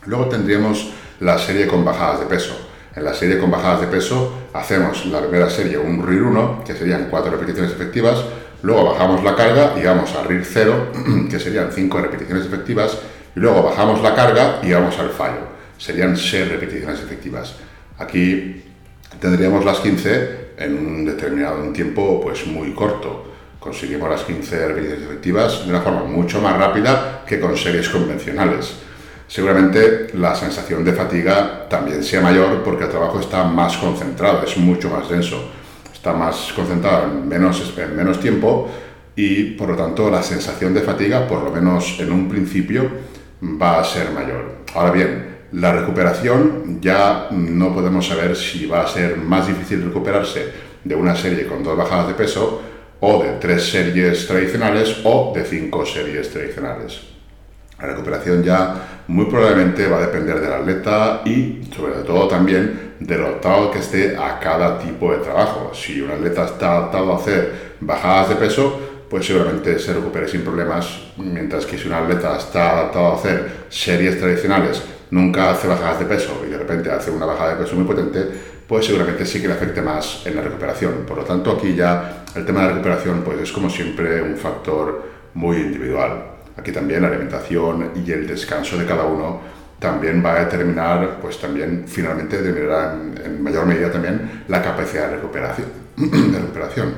Luego 0.05 0.25
tendríamos 0.25 0.91
la 1.19 1.37
serie 1.37 1.67
con 1.67 1.85
bajadas 1.85 2.21
de 2.21 2.25
peso. 2.25 2.69
En 2.95 3.05
la 3.05 3.13
serie 3.13 3.39
con 3.39 3.51
bajadas 3.51 3.81
de 3.81 3.87
peso 3.87 4.33
hacemos 4.53 5.05
la 5.05 5.21
primera 5.21 5.49
serie 5.49 5.77
un 5.77 6.05
RIR 6.05 6.23
1, 6.23 6.63
que 6.65 6.73
serían 6.73 7.07
4 7.09 7.31
repeticiones 7.31 7.71
efectivas, 7.71 8.25
luego 8.63 8.91
bajamos 8.91 9.23
la 9.23 9.35
carga 9.35 9.75
y 9.79 9.83
vamos 9.83 10.13
al 10.15 10.27
RIR 10.27 10.43
0, 10.43 10.87
que 11.29 11.39
serían 11.39 11.71
5 11.71 12.01
repeticiones 12.01 12.45
efectivas, 12.45 12.97
y 13.35 13.39
luego 13.39 13.63
bajamos 13.63 14.01
la 14.01 14.13
carga 14.13 14.59
y 14.63 14.73
vamos 14.73 14.97
al 14.99 15.11
fallo, 15.11 15.47
serían 15.77 16.17
6 16.17 16.49
repeticiones 16.49 16.99
efectivas. 16.99 17.55
Aquí 17.99 18.63
tendríamos 19.19 19.63
las 19.63 19.79
15 19.79 20.50
en 20.63 20.77
un 20.77 21.05
determinado 21.05 21.63
tiempo 21.71 22.21
pues 22.21 22.45
muy 22.47 22.71
corto. 22.73 23.25
Conseguimos 23.59 24.09
las 24.09 24.23
15 24.23 24.67
repeticiones 24.67 25.05
efectivas 25.05 25.65
de 25.65 25.69
una 25.69 25.81
forma 25.81 26.03
mucho 26.03 26.41
más 26.41 26.57
rápida 26.57 27.23
que 27.27 27.39
con 27.39 27.55
series 27.55 27.89
convencionales 27.89 28.75
seguramente 29.31 30.09
la 30.15 30.35
sensación 30.35 30.83
de 30.83 30.91
fatiga 30.91 31.65
también 31.69 32.03
sea 32.03 32.19
mayor 32.19 32.63
porque 32.63 32.83
el 32.83 32.89
trabajo 32.89 33.21
está 33.21 33.45
más 33.45 33.77
concentrado, 33.77 34.43
es 34.43 34.57
mucho 34.57 34.89
más 34.89 35.09
denso, 35.09 35.49
está 35.93 36.11
más 36.11 36.51
concentrado 36.53 37.05
en 37.05 37.29
menos, 37.29 37.73
en 37.77 37.95
menos 37.95 38.19
tiempo 38.19 38.69
y 39.15 39.51
por 39.51 39.69
lo 39.69 39.77
tanto 39.77 40.11
la 40.11 40.21
sensación 40.21 40.73
de 40.73 40.81
fatiga, 40.81 41.29
por 41.29 41.43
lo 41.43 41.51
menos 41.51 41.97
en 41.99 42.11
un 42.11 42.27
principio, 42.27 42.91
va 43.41 43.79
a 43.79 43.83
ser 43.85 44.11
mayor. 44.11 44.63
Ahora 44.75 44.91
bien, 44.91 45.30
la 45.53 45.73
recuperación 45.73 46.79
ya 46.81 47.27
no 47.31 47.73
podemos 47.73 48.07
saber 48.07 48.35
si 48.35 48.65
va 48.65 48.83
a 48.83 48.87
ser 48.87 49.17
más 49.17 49.47
difícil 49.47 49.83
recuperarse 49.83 50.51
de 50.83 50.95
una 50.95 51.15
serie 51.15 51.45
con 51.45 51.63
dos 51.63 51.77
bajadas 51.77 52.07
de 52.07 52.13
peso 52.13 52.61
o 53.01 53.23
de 53.23 53.33
tres 53.33 53.69
series 53.69 54.27
tradicionales 54.27 55.01
o 55.03 55.33
de 55.35 55.43
cinco 55.43 55.85
series 55.85 56.29
tradicionales. 56.29 57.01
La 57.79 57.87
recuperación 57.87 58.43
ya 58.43 59.03
muy 59.07 59.25
probablemente 59.25 59.87
va 59.87 59.97
a 59.97 60.01
depender 60.01 60.39
del 60.39 60.53
atleta 60.53 61.21
y 61.25 61.61
sobre 61.75 62.03
todo 62.03 62.27
también 62.27 62.93
del 62.99 63.21
adaptado 63.21 63.71
que 63.71 63.79
esté 63.79 64.15
a 64.15 64.39
cada 64.39 64.77
tipo 64.77 65.11
de 65.11 65.17
trabajo. 65.17 65.71
Si 65.73 65.99
un 65.99 66.11
atleta 66.11 66.45
está 66.45 66.77
adaptado 66.77 67.11
a 67.11 67.17
hacer 67.17 67.75
bajadas 67.79 68.29
de 68.29 68.35
peso, 68.35 68.79
pues 69.09 69.25
seguramente 69.25 69.77
se 69.79 69.93
recupere 69.93 70.27
sin 70.27 70.41
problemas, 70.41 70.87
mientras 71.17 71.65
que 71.65 71.77
si 71.77 71.87
un 71.87 71.93
atleta 71.93 72.37
está 72.37 72.71
adaptado 72.71 73.07
a 73.07 73.15
hacer 73.15 73.51
series 73.69 74.19
tradicionales, 74.19 74.81
nunca 75.11 75.51
hace 75.51 75.67
bajadas 75.67 75.99
de 75.99 76.05
peso 76.05 76.41
y 76.45 76.49
de 76.49 76.57
repente 76.57 76.89
hace 76.89 77.11
una 77.11 77.25
bajada 77.25 77.55
de 77.55 77.63
peso 77.63 77.75
muy 77.75 77.85
potente, 77.85 78.25
pues 78.67 78.85
seguramente 78.85 79.25
sí 79.25 79.41
que 79.41 79.47
le 79.47 79.53
afecte 79.53 79.81
más 79.81 80.23
en 80.25 80.35
la 80.35 80.41
recuperación. 80.41 81.03
Por 81.05 81.17
lo 81.17 81.23
tanto, 81.23 81.51
aquí 81.51 81.75
ya 81.75 82.23
el 82.35 82.45
tema 82.45 82.61
de 82.61 82.67
la 82.67 82.73
recuperación 82.73 83.21
pues 83.23 83.39
es 83.41 83.51
como 83.51 83.69
siempre 83.69 84.21
un 84.21 84.37
factor 84.37 85.03
muy 85.33 85.57
individual. 85.57 86.23
Aquí 86.57 86.71
también 86.71 87.01
la 87.01 87.09
alimentación 87.09 87.91
y 88.05 88.11
el 88.11 88.25
descanso 88.25 88.77
de 88.77 88.85
cada 88.85 89.05
uno 89.05 89.41
también 89.79 90.23
va 90.23 90.33
a 90.35 90.45
determinar, 90.45 91.19
pues 91.19 91.39
también 91.39 91.85
finalmente 91.87 92.41
determinará 92.41 92.93
en, 92.93 93.41
mayor 93.41 93.65
medida 93.65 93.91
también 93.91 94.43
la 94.47 94.61
capacidad 94.61 95.09
de 95.09 95.15
recuperación, 95.15 95.67
de 95.97 96.39
recuperación. 96.39 96.93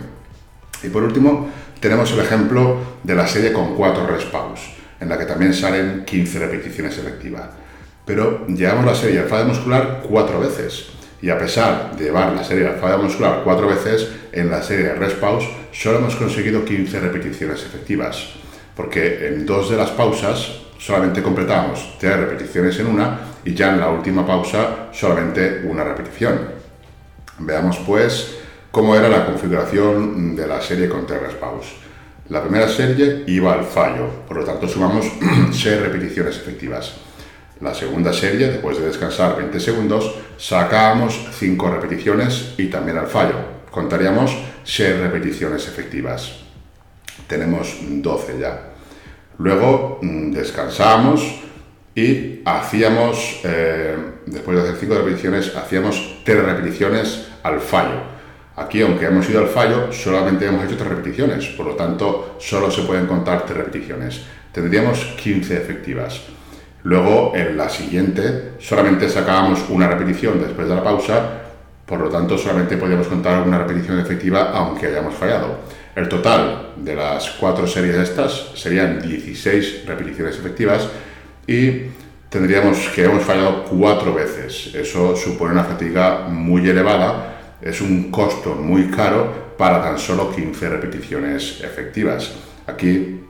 Y 0.84 0.90
por 0.90 1.04
último, 1.04 1.50
tenemos 1.80 2.12
el 2.12 2.20
ejemplo 2.20 2.78
de 3.02 3.16
la 3.16 3.26
serie 3.26 3.54
con 3.54 3.76
cuatro 3.76 4.06
respawns, 4.06 4.60
en 5.00 5.10
la 5.10 5.18
que 5.18 5.26
también 5.26 5.54
salen 5.54 6.04
15 6.06 6.40
repeticiones 6.40 6.98
efectivas. 6.98 7.63
Pero 8.06 8.46
llevamos 8.48 8.86
la 8.86 8.96
serie 8.96 9.20
alfada 9.20 9.46
muscular 9.46 10.04
cuatro 10.08 10.40
veces. 10.40 10.88
Y 11.22 11.30
a 11.30 11.38
pesar 11.38 11.96
de 11.96 12.06
llevar 12.06 12.34
la 12.34 12.44
serie 12.44 12.68
alfada 12.68 12.98
muscular 12.98 13.42
cuatro 13.44 13.68
veces, 13.68 14.10
en 14.32 14.50
la 14.50 14.62
serie 14.62 14.88
de 14.88 14.96
respawns 14.96 15.46
solo 15.72 16.00
hemos 16.00 16.16
conseguido 16.16 16.66
15 16.66 17.00
repeticiones 17.00 17.64
efectivas 17.64 18.44
porque 18.76 19.28
en 19.28 19.46
dos 19.46 19.70
de 19.70 19.78
las 19.78 19.92
pausas 19.92 20.52
solamente 20.78 21.22
completábamos 21.22 21.98
tres 22.00 22.18
repeticiones 22.18 22.80
en 22.80 22.88
una 22.88 23.20
y 23.46 23.54
ya 23.54 23.74
en 23.74 23.80
la 23.80 23.90
última 23.90 24.26
pausa 24.26 24.90
solamente 24.92 25.62
una 25.66 25.84
repetición. 25.84 26.40
Veamos 27.40 27.78
pues 27.86 28.36
cómo 28.72 28.96
era 28.96 29.10
la 29.10 29.26
configuración 29.26 30.36
de 30.36 30.48
la 30.48 30.62
serie 30.62 30.90
con 30.90 31.06
tres 31.06 31.34
pausas. 31.40 31.74
La 32.30 32.42
primera 32.42 32.68
serie 32.68 33.24
iba 33.28 33.54
al 33.54 33.66
fallo, 33.66 34.08
por 34.28 34.38
lo 34.38 34.44
tanto 34.46 34.68
sumamos 34.68 35.06
6 35.52 35.82
repeticiones 35.82 36.38
efectivas. 36.38 36.94
La 37.64 37.74
segunda 37.74 38.14
serie, 38.14 38.48
después 38.48 38.78
de 38.78 38.86
descansar 38.86 39.38
20 39.38 39.60
segundos, 39.60 40.14
sacábamos 40.38 41.28
5 41.40 41.70
repeticiones 41.72 42.56
y 42.58 42.68
también 42.68 42.98
al 42.98 43.08
fallo. 43.08 43.36
Contaríamos 43.72 44.36
6 44.64 45.00
repeticiones 45.00 45.68
efectivas 45.68 46.44
tenemos 47.28 47.78
12 47.82 48.40
ya. 48.40 48.74
Luego 49.40 50.00
mm, 50.02 50.32
descansamos 50.32 51.42
y 51.96 52.42
hacíamos, 52.46 53.42
eh, 53.44 53.96
después 54.26 54.58
de 54.58 54.64
hacer 54.64 54.76
5 54.80 54.96
repeticiones, 54.96 55.56
hacíamos 55.56 56.22
3 56.24 56.44
repeticiones 56.44 57.28
al 57.44 57.60
fallo. 57.60 58.14
Aquí, 58.56 58.82
aunque 58.82 59.06
hemos 59.06 59.28
ido 59.30 59.40
al 59.40 59.48
fallo, 59.48 59.92
solamente 59.92 60.46
hemos 60.46 60.64
hecho 60.66 60.78
3 60.78 60.90
repeticiones, 60.90 61.46
por 61.48 61.66
lo 61.66 61.76
tanto, 61.76 62.38
solo 62.40 62.70
se 62.70 62.84
pueden 62.84 63.08
contar 63.08 63.46
3 63.46 63.58
repeticiones. 63.58 64.22
Tendríamos 64.52 65.00
15 65.22 65.58
efectivas. 65.58 66.22
Luego, 66.84 67.32
en 67.36 67.56
la 67.58 67.70
siguiente, 67.70 68.54
solamente 68.60 69.08
sacábamos 69.08 69.64
una 69.70 69.88
repetición 69.88 70.42
después 70.42 70.68
de 70.68 70.76
la 70.76 70.84
pausa, 70.84 71.44
por 71.86 72.00
lo 72.00 72.10
tanto, 72.10 72.38
solamente 72.38 72.78
podíamos 72.78 73.08
contar 73.08 73.46
una 73.46 73.58
repetición 73.58 74.00
efectiva 74.00 74.52
aunque 74.54 74.88
hayamos 74.88 75.14
fallado. 75.16 75.60
El 75.96 76.10
total 76.10 76.74
de 76.78 76.96
las 76.96 77.30
cuatro 77.32 77.68
series 77.68 77.96
estas 77.98 78.52
serían 78.56 79.02
16 79.02 79.86
repeticiones 79.86 80.38
efectivas 80.38 80.88
y 81.46 81.84
tendríamos 82.30 82.90
que 82.96 83.04
hemos 83.04 83.24
fallado 83.24 83.66
cuatro 83.66 84.14
veces. 84.14 84.74
Eso 84.74 85.16
supone 85.16 85.54
una 85.54 85.64
fatiga 85.64 86.28
muy 86.28 86.68
elevada, 86.68 87.58
es 87.62 87.80
un 87.80 88.10
costo 88.10 88.56
muy 88.56 88.90
caro 88.90 89.54
para 89.58 89.82
tan 89.84 90.00
solo 90.00 90.34
15 90.34 90.70
repeticiones 90.70 91.62
efectivas. 91.64 92.32
Aquí, 92.66 93.22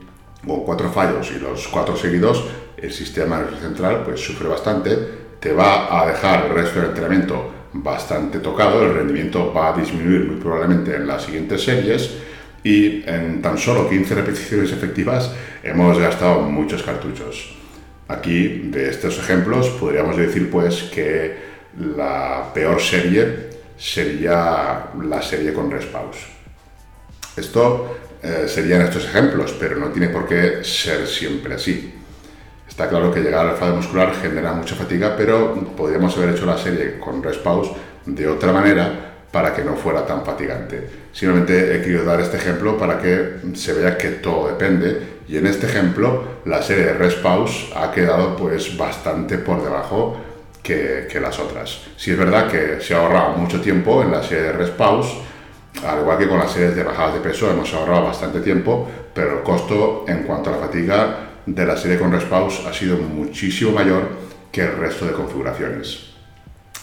con 0.45 0.63
cuatro 0.63 0.89
fallos 0.89 1.31
y 1.35 1.39
los 1.39 1.67
cuatro 1.67 1.97
seguidos, 1.97 2.45
el 2.83 2.91
sistema 2.91 3.41
central 3.61 4.03
pues 4.03 4.19
sufre 4.19 4.47
bastante, 4.47 4.97
te 5.39 5.53
va 5.53 6.01
a 6.01 6.05
dejar 6.05 6.47
el 6.47 6.53
resto 6.53 6.79
del 6.79 6.89
entrenamiento 6.89 7.53
bastante 7.71 8.39
tocado, 8.39 8.83
el 8.83 8.93
rendimiento 8.93 9.53
va 9.53 9.73
a 9.73 9.77
disminuir 9.77 10.25
muy 10.25 10.35
probablemente 10.35 10.95
en 10.95 11.07
las 11.07 11.23
siguientes 11.23 11.63
series 11.63 12.11
y 12.61 13.03
en 13.07 13.41
tan 13.41 13.57
solo 13.57 13.89
15 13.89 14.15
repeticiones 14.15 14.71
efectivas 14.71 15.31
hemos 15.63 15.97
gastado 15.97 16.41
muchos 16.41 16.83
cartuchos. 16.83 17.55
Aquí, 18.09 18.69
de 18.69 18.89
estos 18.89 19.17
ejemplos, 19.17 19.69
podríamos 19.69 20.17
decir 20.17 20.51
pues 20.51 20.83
que 20.83 21.35
la 21.79 22.51
peor 22.53 22.81
serie 22.81 23.49
sería 23.77 24.87
la 25.01 25.21
serie 25.21 25.53
con 25.53 25.71
respawns. 25.71 26.17
Esto 27.35 27.97
eh, 28.21 28.45
serían 28.47 28.81
estos 28.81 29.05
ejemplos, 29.05 29.55
pero 29.57 29.77
no 29.77 29.87
tiene 29.87 30.09
por 30.09 30.27
qué 30.27 30.63
ser 30.63 31.07
siempre 31.07 31.55
así. 31.55 32.02
Está 32.73 32.89
claro 32.89 33.13
que 33.13 33.21
llegar 33.21 33.45
al 33.45 33.55
fado 33.55 33.75
muscular 33.75 34.15
genera 34.19 34.51
mucha 34.51 34.73
fatiga, 34.73 35.13
pero 35.15 35.53
podríamos 35.77 36.17
haber 36.17 36.29
hecho 36.31 36.47
la 36.47 36.57
serie 36.57 36.97
con 36.97 37.21
respawns 37.21 37.69
de 38.03 38.27
otra 38.27 38.51
manera 38.51 39.25
para 39.31 39.53
que 39.53 39.63
no 39.63 39.75
fuera 39.75 40.03
tan 40.07 40.25
fatigante. 40.25 40.89
Simplemente 41.11 41.75
he 41.75 41.81
querido 41.83 42.03
dar 42.03 42.19
este 42.19 42.37
ejemplo 42.37 42.75
para 42.75 42.97
que 42.97 43.35
se 43.53 43.73
vea 43.73 43.95
que 43.95 44.09
todo 44.13 44.47
depende 44.47 45.21
y 45.27 45.37
en 45.37 45.45
este 45.45 45.67
ejemplo 45.67 46.23
la 46.45 46.63
serie 46.63 46.85
de 46.85 46.93
Respaus 46.93 47.71
ha 47.75 47.91
quedado 47.91 48.35
pues 48.35 48.75
bastante 48.75 49.37
por 49.37 49.63
debajo 49.63 50.17
que, 50.63 51.07
las 51.21 51.37
otras. 51.37 51.79
Si 51.95 52.09
es 52.09 52.17
verdad 52.17 52.49
que 52.49 52.81
se 52.81 52.95
ha 52.95 53.01
ahorrado 53.01 53.37
mucho 53.37 53.61
tiempo 53.61 54.01
en 54.01 54.09
la 54.09 54.23
serie 54.23 54.45
de 54.45 54.51
Respaus, 54.53 55.13
al 55.85 55.99
igual 55.99 56.17
que 56.17 56.27
con 56.27 56.39
las 56.39 56.51
series 56.51 56.75
de 56.75 56.83
bajadas 56.83 57.13
de 57.13 57.19
peso 57.19 57.51
hemos 57.51 57.71
ahorrado 57.71 58.05
bastante 58.05 58.39
tiempo, 58.39 58.89
pero 59.13 59.37
el 59.37 59.43
costo 59.43 60.05
en 60.07 60.23
cuanto 60.23 60.49
a 60.49 60.53
la 60.53 60.59
fatiga 60.59 61.32
de 61.45 61.65
la 61.65 61.77
serie 61.77 61.99
con 61.99 62.11
Respaus 62.11 62.61
ha 62.65 62.73
sido 62.73 62.97
muchísimo 62.97 63.71
mayor 63.71 64.09
que 64.51 64.61
el 64.61 64.77
resto 64.77 65.05
de 65.05 65.13
configuraciones. 65.13 66.13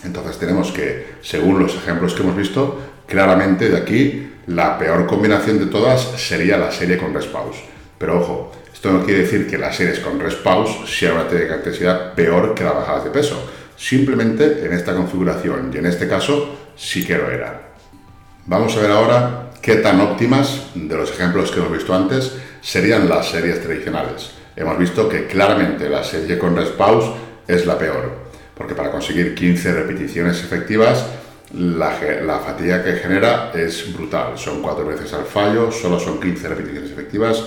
Entonces 0.05 0.38
tenemos 0.38 0.73
que, 0.73 1.14
según 1.23 1.59
los 1.59 1.75
ejemplos 1.75 2.14
que 2.14 2.23
hemos 2.23 2.37
visto, 2.37 2.79
claramente 3.07 3.69
de 3.69 3.76
aquí 3.76 4.33
la 4.47 4.79
peor 4.79 5.07
combinación 5.07 5.59
de 5.59 5.67
todas 5.67 6.00
sería 6.17 6.59
la 6.59 6.73
serie 6.73 6.99
con 6.99 7.14
respaws. 7.14 7.57
Pero 7.99 8.21
ojo, 8.21 8.52
esto 8.73 8.90
no 8.90 9.05
quiere 9.05 9.21
decir 9.21 9.47
que 9.47 9.59
las 9.59 9.76
series 9.76 10.00
con 10.00 10.19
respaws 10.19 10.90
sea 10.90 11.12
una 11.12 11.25
intensidad 11.25 12.14
peor 12.14 12.55
que 12.55 12.64
las 12.64 12.75
bajadas 12.75 13.05
de 13.05 13.11
peso. 13.11 13.50
Simplemente 13.76 14.64
en 14.64 14.73
esta 14.73 14.95
configuración 14.95 15.71
y 15.73 15.79
en 15.79 15.87
este 15.87 16.09
caso 16.09 16.57
sí 16.76 17.05
que 17.05 17.17
lo 17.17 17.31
era. 17.31 17.69
Vamos 18.47 18.76
a 18.76 18.81
ver 18.81 18.90
ahora 18.90 19.50
qué 19.61 19.76
tan 19.76 20.00
óptimas 20.00 20.67
de 20.75 20.97
los 20.97 21.11
ejemplos 21.11 21.50
que 21.50 21.61
hemos 21.61 21.73
visto 21.73 21.95
antes 21.95 22.33
serían 22.62 23.09
las 23.09 23.31
series 23.31 23.62
tradicionales. 23.62 24.39
Hemos 24.57 24.78
visto 24.78 25.09
que 25.09 25.26
claramente 25.26 25.88
la 25.88 26.04
serie 26.04 26.38
con 26.38 26.57
rest 26.57 26.73
pause 26.73 27.11
es 27.47 27.66
la 27.66 27.78
peor, 27.78 28.30
porque 28.54 28.75
para 28.75 28.90
conseguir 28.90 29.35
15 29.35 29.73
repeticiones 29.73 30.42
efectivas, 30.42 31.07
la, 31.54 32.38
fatiga 32.38 32.83
que 32.85 32.92
genera 32.95 33.50
es 33.54 33.92
brutal. 33.92 34.38
Son 34.38 34.62
cuatro 34.62 34.87
veces 34.87 35.12
al 35.12 35.25
fallo, 35.25 35.73
solo 35.73 35.99
son 35.99 36.21
15 36.21 36.49
repeticiones 36.49 36.90
efectivas. 36.90 37.45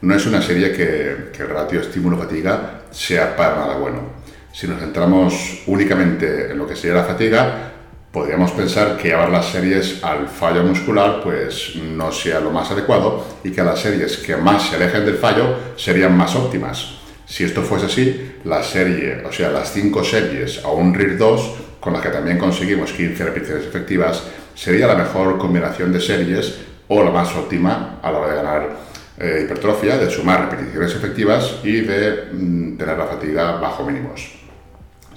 No 0.00 0.14
es 0.14 0.26
una 0.26 0.42
serie 0.42 0.72
que, 0.72 1.30
que 1.32 1.42
el 1.42 1.48
ratio 1.48 1.80
estímulo-fatiga 1.80 2.82
sea 2.90 3.36
para 3.36 3.56
nada 3.56 3.76
bueno. 3.76 4.24
Si 4.52 4.66
nos 4.66 4.80
centramos 4.80 5.62
únicamente 5.66 6.50
en 6.50 6.58
lo 6.58 6.66
que 6.66 6.76
sería 6.76 6.96
la 6.96 7.04
fatiga, 7.04 7.73
podríamos 8.14 8.52
pensar 8.52 8.96
que 8.96 9.08
llevar 9.08 9.28
las 9.28 9.46
series 9.46 9.98
al 10.04 10.28
fallo 10.28 10.62
muscular 10.62 11.20
pues 11.20 11.74
no 11.74 12.12
sea 12.12 12.38
lo 12.38 12.52
más 12.52 12.70
adecuado 12.70 13.26
y 13.42 13.50
que 13.50 13.64
las 13.64 13.80
series 13.80 14.18
que 14.18 14.36
más 14.36 14.68
se 14.68 14.76
alejen 14.76 15.04
del 15.04 15.16
fallo 15.16 15.56
serían 15.76 16.16
más 16.16 16.36
óptimas. 16.36 17.00
Si 17.26 17.42
esto 17.42 17.62
fuese 17.62 17.86
así, 17.86 18.36
la 18.44 18.62
serie, 18.62 19.24
o 19.26 19.32
sea, 19.32 19.50
las 19.50 19.72
5 19.72 20.04
series 20.04 20.64
a 20.64 20.68
un 20.68 20.94
RIR 20.94 21.18
2, 21.18 21.54
con 21.80 21.92
las 21.92 22.02
que 22.02 22.10
también 22.10 22.38
conseguimos 22.38 22.92
15 22.92 23.24
repeticiones 23.24 23.66
efectivas, 23.66 24.22
sería 24.54 24.86
la 24.86 24.94
mejor 24.94 25.36
combinación 25.36 25.92
de 25.92 26.00
series 26.00 26.54
o 26.86 27.02
la 27.02 27.10
más 27.10 27.34
óptima 27.34 27.98
a 28.00 28.12
la 28.12 28.18
hora 28.18 28.30
de 28.30 28.36
ganar 28.36 28.76
eh, 29.18 29.40
hipertrofia, 29.44 29.98
de 29.98 30.08
sumar 30.08 30.48
repeticiones 30.48 30.94
efectivas 30.94 31.56
y 31.64 31.80
de 31.80 32.28
mm, 32.32 32.76
tener 32.76 32.96
la 32.96 33.06
fatiga 33.06 33.56
bajo 33.56 33.84
mínimos. 33.84 34.30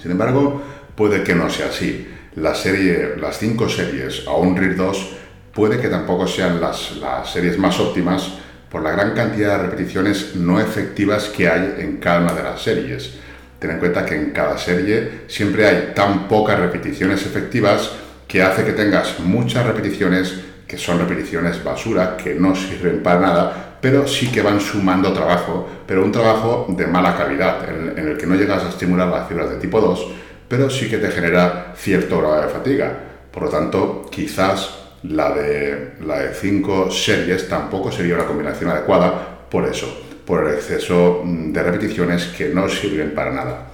Sin 0.02 0.10
embargo, 0.10 0.60
puede 0.96 1.22
que 1.22 1.36
no 1.36 1.48
sea 1.48 1.68
así 1.68 2.17
la 2.40 2.54
serie, 2.54 3.14
las 3.16 3.38
cinco 3.38 3.68
series 3.68 4.24
a 4.26 4.32
un 4.32 4.56
RIR 4.56 4.76
2 4.76 5.08
puede 5.52 5.80
que 5.80 5.88
tampoco 5.88 6.26
sean 6.26 6.60
las, 6.60 6.96
las 6.96 7.30
series 7.30 7.58
más 7.58 7.78
óptimas 7.80 8.34
por 8.70 8.82
la 8.82 8.92
gran 8.92 9.14
cantidad 9.14 9.56
de 9.56 9.66
repeticiones 9.66 10.36
no 10.36 10.60
efectivas 10.60 11.24
que 11.24 11.48
hay 11.48 11.76
en 11.78 11.96
cada 11.96 12.20
una 12.20 12.32
de 12.34 12.42
las 12.42 12.62
series. 12.62 13.14
Ten 13.58 13.72
en 13.72 13.78
cuenta 13.78 14.04
que 14.04 14.14
en 14.14 14.30
cada 14.30 14.56
serie 14.56 15.22
siempre 15.26 15.66
hay 15.66 15.92
tan 15.94 16.28
pocas 16.28 16.58
repeticiones 16.58 17.24
efectivas 17.26 17.90
que 18.28 18.42
hace 18.42 18.64
que 18.64 18.72
tengas 18.72 19.18
muchas 19.20 19.66
repeticiones 19.66 20.34
que 20.66 20.76
son 20.76 20.98
repeticiones 20.98 21.64
basura, 21.64 22.16
que 22.16 22.34
no 22.34 22.54
sirven 22.54 23.02
para 23.02 23.20
nada, 23.20 23.78
pero 23.80 24.06
sí 24.06 24.30
que 24.30 24.42
van 24.42 24.60
sumando 24.60 25.14
trabajo, 25.14 25.66
pero 25.86 26.04
un 26.04 26.12
trabajo 26.12 26.66
de 26.68 26.86
mala 26.86 27.16
calidad, 27.16 27.66
en, 27.68 27.98
en 27.98 28.08
el 28.08 28.18
que 28.18 28.26
no 28.26 28.34
llegas 28.34 28.64
a 28.64 28.68
estimular 28.68 29.08
las 29.08 29.26
fibras 29.26 29.48
de 29.48 29.56
tipo 29.56 29.80
2 29.80 30.27
pero 30.48 30.70
sí 30.70 30.88
que 30.88 30.98
te 30.98 31.10
genera 31.10 31.74
cierto 31.76 32.18
grado 32.18 32.42
de 32.42 32.48
fatiga. 32.48 32.98
Por 33.30 33.44
lo 33.44 33.48
tanto, 33.48 34.06
quizás 34.10 34.78
la 35.02 35.32
de, 35.32 35.92
la 36.00 36.20
de 36.20 36.34
cinco 36.34 36.90
series 36.90 37.48
tampoco 37.48 37.92
sería 37.92 38.14
una 38.14 38.26
combinación 38.26 38.70
adecuada 38.70 39.46
por 39.50 39.66
eso, 39.66 39.86
por 40.24 40.46
el 40.46 40.54
exceso 40.54 41.22
mm, 41.24 41.52
de 41.52 41.62
repeticiones 41.62 42.26
que 42.26 42.48
no 42.48 42.68
sirven 42.68 43.14
para 43.14 43.32
nada. 43.32 43.66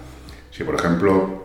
Si, 0.51 0.65
por 0.65 0.75
ejemplo, 0.75 1.45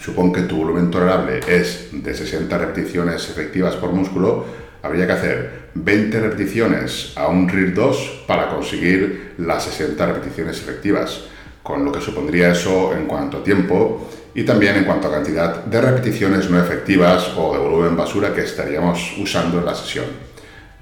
supón 0.00 0.32
que 0.32 0.42
tu 0.42 0.56
volumen 0.56 0.90
tolerable 0.90 1.40
es 1.46 1.88
de 1.92 2.14
60 2.14 2.58
repeticiones 2.58 3.28
efectivas 3.28 3.76
por 3.76 3.92
músculo, 3.92 4.44
habría 4.82 5.06
que 5.06 5.12
hacer 5.12 5.60
20 5.74 6.20
repeticiones 6.20 7.12
a 7.16 7.28
un 7.28 7.48
RIR 7.48 7.74
2 7.74 8.24
para 8.26 8.48
conseguir 8.48 9.34
las 9.38 9.64
60 9.64 10.06
repeticiones 10.06 10.58
efectivas, 10.58 11.24
con 11.62 11.84
lo 11.84 11.92
que 11.92 12.00
supondría 12.00 12.52
eso 12.52 12.94
en 12.94 13.06
cuanto 13.06 13.38
a 13.38 13.44
tiempo 13.44 14.08
y 14.34 14.44
también 14.44 14.76
en 14.76 14.84
cuanto 14.84 15.08
a 15.08 15.12
cantidad 15.12 15.64
de 15.64 15.80
repeticiones 15.80 16.48
no 16.48 16.58
efectivas 16.58 17.32
o 17.36 17.52
de 17.52 17.58
volumen 17.58 17.96
basura 17.96 18.32
que 18.32 18.42
estaríamos 18.42 19.14
usando 19.18 19.58
en 19.58 19.66
la 19.66 19.74
sesión. 19.74 20.06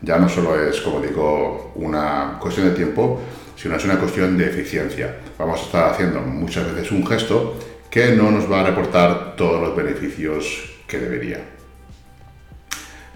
Ya 0.00 0.18
no 0.18 0.28
solo 0.28 0.60
es, 0.62 0.80
como 0.80 1.00
digo, 1.00 1.72
una 1.74 2.38
cuestión 2.40 2.68
de 2.68 2.74
tiempo, 2.74 3.20
sino 3.56 3.76
es 3.76 3.84
una 3.84 3.98
cuestión 3.98 4.38
de 4.38 4.46
eficiencia. 4.46 5.16
Vamos 5.38 5.60
a 5.60 5.64
estar 5.64 5.92
haciendo 5.92 6.20
muchas 6.20 6.72
veces 6.72 6.92
un 6.92 7.04
gesto 7.04 7.56
que 7.90 8.12
no 8.12 8.30
nos 8.30 8.50
va 8.50 8.60
a 8.60 8.66
reportar 8.66 9.34
todos 9.34 9.60
los 9.60 9.74
beneficios 9.74 10.76
que 10.86 10.98
debería. 10.98 11.40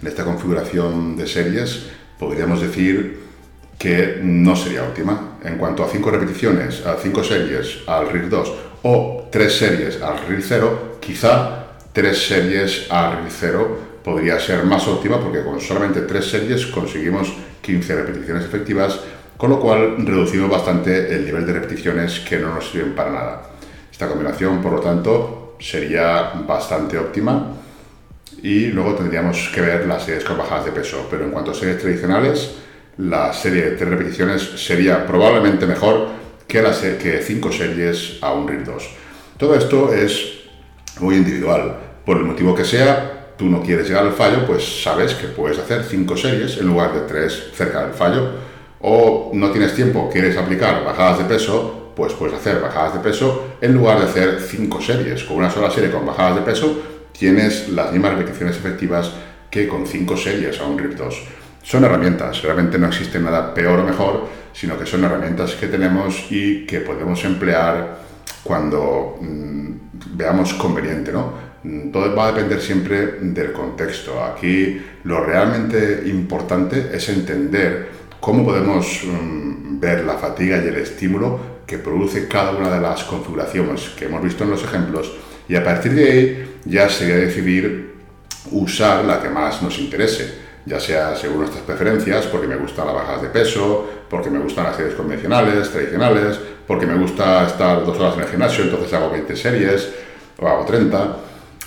En 0.01 0.09
esta 0.09 0.25
configuración 0.25 1.17
de 1.17 1.29
series 1.29 1.91
podríamos 2.19 2.61
decir 2.61 3.21
que 3.79 4.21
no 4.23 4.55
sería 4.57 4.85
óptima. 4.85 5.39
En 5.45 5.59
cuanto 5.59 5.83
a 5.85 5.89
5 5.89 6.11
repeticiones, 6.11 6.87
a 6.87 6.97
5 6.97 7.25
series 7.25 7.79
al 7.87 8.09
RIR 8.11 8.29
2 8.29 8.53
o 8.83 9.29
3 9.31 9.53
series 9.53 10.03
al 10.03 10.27
RIR 10.27 10.43
0, 10.43 10.99
quizá 11.01 11.67
3 11.93 12.27
series 12.27 12.87
al 12.91 13.23
RIR 13.23 13.31
0 13.31 13.79
podría 14.03 14.39
ser 14.39 14.65
más 14.65 14.87
óptima 14.89 15.21
porque 15.21 15.43
con 15.43 15.61
solamente 15.61 16.03
3 16.03 16.25
series 16.25 16.67
conseguimos 16.67 17.33
15 17.63 17.95
repeticiones 17.95 18.45
efectivas, 18.45 19.01
con 19.37 19.51
lo 19.51 19.61
cual 19.61 20.05
reducimos 20.05 20.51
bastante 20.51 21.15
el 21.15 21.25
nivel 21.25 21.47
de 21.47 21.53
repeticiones 21.53 22.21
que 22.21 22.39
no 22.39 22.55
nos 22.55 22.71
sirven 22.71 22.95
para 22.95 23.11
nada. 23.11 23.43
Esta 23.91 24.09
combinación, 24.09 24.61
por 24.61 24.73
lo 24.73 24.81
tanto, 24.81 25.57
sería 25.61 26.33
bastante 26.47 26.99
óptima 26.99 27.55
y 28.43 28.67
luego 28.67 28.95
tendríamos 28.95 29.51
que 29.55 29.61
ver 29.61 29.87
las 29.87 30.05
series 30.05 30.25
con 30.25 30.39
bajadas 30.39 30.65
de 30.65 30.73
peso, 30.73 31.07
pero 31.09 31.25
en 31.25 31.31
cuanto 31.31 31.53
a 31.53 31.55
series 31.55 31.81
tradicionales, 31.81 32.55
la 32.99 33.33
serie 33.33 33.63
de 33.63 33.71
tres 33.73 33.89
repeticiones 33.89 34.43
sería 34.57 35.07
probablemente 35.07 35.67
mejor 35.67 36.09
que, 36.47 36.61
la 36.61 36.73
que 36.73 37.21
cinco 37.23 37.51
series 37.51 38.19
a 38.21 38.33
un 38.33 38.47
RIR 38.47 38.65
2. 38.65 38.91
Todo 39.39 39.55
esto 39.55 39.93
es 39.93 40.43
muy 41.01 41.17
individual. 41.17 41.77
Por 42.05 42.19
el 42.19 42.25
motivo 42.25 42.55
que 42.55 42.65
sea, 42.65 43.35
tú 43.39 43.47
no 43.47 43.63
quieres 43.63 43.89
llegar 43.89 44.05
al 44.05 44.13
fallo, 44.13 44.47
pues 44.47 44.83
sabes 44.83 45.15
que 45.15 45.29
puedes 45.29 45.59
hacer 45.59 45.85
cinco 45.85 46.17
series 46.17 46.59
en 46.59 46.67
lugar 46.67 46.93
de 46.93 47.01
tres 47.01 47.51
cerca 47.55 47.85
del 47.85 47.95
fallo. 47.95 48.31
O 48.81 49.31
no 49.33 49.51
tienes 49.51 49.75
tiempo, 49.75 50.11
quieres 50.13 50.37
aplicar 50.37 50.85
bajadas 50.85 51.19
de 51.19 51.25
peso, 51.25 51.93
pues 51.97 52.13
puedes 52.13 52.35
hacer 52.35 52.61
bajadas 52.61 52.95
de 52.95 53.01
peso 53.01 53.55
en 53.61 53.75
lugar 53.75 53.99
de 53.99 54.07
hacer 54.07 54.41
cinco 54.41 54.81
series. 54.81 55.25
Con 55.25 55.39
una 55.39 55.51
sola 55.51 55.71
serie 55.71 55.91
con 55.91 56.05
bajadas 56.05 56.37
de 56.37 56.43
peso 56.43 56.83
tienes 57.13 57.69
las 57.69 57.93
mismas 57.93 58.15
repeticiones 58.15 58.57
efectivas 58.57 59.11
que 59.51 59.69
con 59.69 59.87
cinco 59.87 60.17
series 60.17 60.61
a 60.61 60.67
un 60.67 60.79
RIR 60.79 60.97
2 60.97 61.23
son 61.63 61.85
herramientas, 61.85 62.43
realmente 62.43 62.79
no 62.79 62.89
existe 62.89 63.19
nada 63.19 63.55
peor 63.55 63.81
o 63.81 63.85
mejor, 63.85 64.29
sino 64.53 64.79
que 64.79 64.87
son 64.87 65.05
herramientas 65.05 65.55
que 65.55 65.69
tenemos 65.69 66.27
y 66.31 66.67
que 66.67 66.81
podemos 66.81 67.25
emplear 67.25 67.99
cuando 68.43 69.19
mm, 69.21 69.71
veamos 70.17 70.55
conveniente, 70.55 71.13
¿no? 71.13 71.53
Mm, 71.63 71.91
todo 71.91 72.15
va 72.15 72.29
a 72.29 72.33
depender 72.33 72.61
siempre 72.61 73.19
del 73.21 73.53
contexto. 73.53 74.23
Aquí 74.23 74.83
lo 75.05 75.25
realmente 75.25 76.03
importante 76.07 76.91
es 76.93 77.09
entender 77.09 77.89
cómo 78.21 78.45
podemos 78.45 79.03
mm, 79.05 79.79
ver 79.79 80.05
la 80.05 80.15
fatiga 80.15 80.57
y 80.63 80.69
el 80.69 80.77
estímulo 80.77 81.53
que 81.67 81.79
produce 81.79 82.29
cada 82.29 82.53
una 82.53 82.71
de 82.71 82.81
las 82.81 83.05
configuraciones 83.05 83.91
que 83.97 84.07
hemos 84.07 84.23
visto 84.23 84.45
en 84.45 84.51
los 84.51 84.63
ejemplos 84.63 85.13
y 85.49 85.55
a 85.55 85.65
partir 85.65 85.95
de 85.95 86.11
ahí 86.11 86.57
ya 86.65 86.89
sería 86.89 87.17
decidir 87.17 87.95
usar 88.51 89.05
la 89.05 89.23
que 89.23 89.29
más 89.29 89.63
nos 89.63 89.79
interese 89.79 90.35
ya 90.65 90.79
sea 90.79 91.17
según 91.17 91.41
nuestras 91.41 91.63
preferencias, 91.65 92.27
porque 92.27 92.47
me 92.47 92.57
gustan 92.57 92.87
las 92.87 92.95
bajas 92.95 93.23
de 93.23 93.29
peso, 93.29 93.89
porque 94.09 94.31
me 94.31 94.39
gustan 94.39 94.65
las 94.65 94.77
series 94.77 94.95
convencionales, 94.95 95.71
tradicionales, 95.71 96.39
porque 96.67 96.87
me 96.87 96.95
gusta 96.97 97.47
estar 97.47 97.85
dos 97.85 97.99
horas 97.99 98.15
en 98.15 98.21
el 98.23 98.29
gimnasio, 98.29 98.65
entonces 98.65 98.93
hago 98.93 99.11
20 99.11 99.37
series 99.37 99.93
o 100.39 100.47
hago 100.47 100.65
30. 100.65 101.17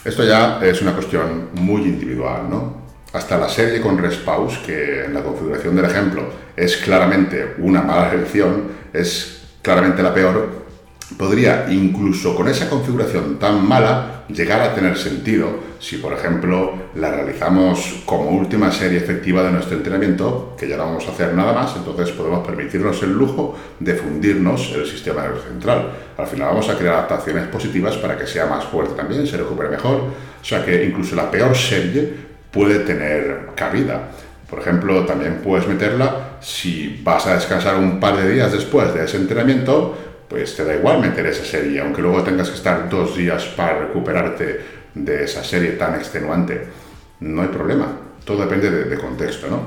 Esto 0.06 0.24
ya 0.24 0.60
es 0.62 0.82
una 0.82 0.94
cuestión 0.94 1.50
muy 1.54 1.82
individual, 1.82 2.50
¿no? 2.50 2.86
Hasta 3.14 3.38
la 3.38 3.50
serie 3.50 3.82
con 3.82 3.98
respaus, 3.98 4.58
que 4.60 5.06
en 5.06 5.14
la 5.14 5.24
configuración 5.24 5.76
del 5.76 5.86
ejemplo 5.86 6.24
es 6.56 6.78
claramente 6.78 7.56
una 7.60 7.82
mala 7.82 8.14
elección, 8.14 8.64
es 8.94 9.42
claramente 9.62 10.04
la 10.04 10.14
peor, 10.14 10.65
podría 11.18 11.68
incluso 11.70 12.36
con 12.36 12.48
esa 12.48 12.70
configuración 12.70 13.38
tan 13.38 13.68
mala 13.68 14.24
llegar 14.28 14.62
a 14.62 14.74
tener 14.74 14.98
sentido 14.98 15.76
si 15.80 15.98
por 15.98 16.14
ejemplo 16.14 16.74
la 16.96 17.12
realizamos 17.12 18.02
como 18.06 18.32
última 18.32 18.72
serie 18.72 18.98
efectiva 18.98 19.44
de 19.44 19.52
nuestro 19.52 19.78
entrenamiento, 19.78 20.56
que 20.58 20.68
ya 20.68 20.78
no 20.78 20.86
vamos 20.86 21.08
a 21.08 21.12
hacer 21.12 21.34
nada 21.36 21.54
más, 21.54 21.76
entonces 21.76 22.10
podemos 22.12 22.46
permitirnos 22.46 23.04
el 23.04 23.14
lujo 23.14 23.56
de 23.80 23.94
fundirnos 23.94 24.72
el 24.76 24.88
sistema 24.88 25.22
nervioso 25.22 25.48
central. 25.48 25.92
Al 26.18 26.28
final 26.28 26.48
vamos 26.48 26.70
a 26.70 26.78
crear 26.78 26.96
adaptaciones 26.96 27.48
positivas 27.50 27.98
para 27.98 28.18
que 28.18 28.26
sea 28.26 28.48
más 28.48 28.64
fuerte 28.66 28.96
también, 28.96 29.28
se 29.28 29.38
recupere 29.38 29.70
mejor, 29.70 29.96
o 30.42 30.44
sea 30.44 30.66
que 30.66 30.84
incluso 30.86 31.16
la 31.16 31.30
peor 31.30 31.56
serie 31.56 32.14
puede 32.52 32.80
tener 32.80 33.50
cabida. 33.56 34.10
Por 34.50 34.60
ejemplo, 34.60 35.06
también 35.06 35.42
puedes 35.44 35.68
meterla 35.68 36.38
si 36.40 37.02
vas 37.04 37.26
a 37.26 37.34
descansar 37.34 37.78
un 37.78 38.00
par 38.00 38.16
de 38.16 38.32
días 38.32 38.52
después 38.52 38.94
de 38.94 39.04
ese 39.04 39.18
entrenamiento, 39.18 39.98
pues 40.36 40.54
te 40.54 40.66
da 40.66 40.76
igual 40.76 41.00
meter 41.00 41.26
esa 41.28 41.46
serie, 41.46 41.80
aunque 41.80 42.02
luego 42.02 42.22
tengas 42.22 42.50
que 42.50 42.58
estar 42.58 42.90
dos 42.90 43.16
días 43.16 43.46
para 43.56 43.80
recuperarte 43.80 44.60
de 44.94 45.24
esa 45.24 45.42
serie 45.46 45.72
tan 45.72 45.96
extenuante. 45.96 46.62
No 47.22 47.42
hay 47.42 47.48
problema, 47.48 47.88
todo 48.26 48.42
depende 48.42 48.70
de, 48.70 48.98
contexto, 48.98 49.48
¿no? 49.48 49.66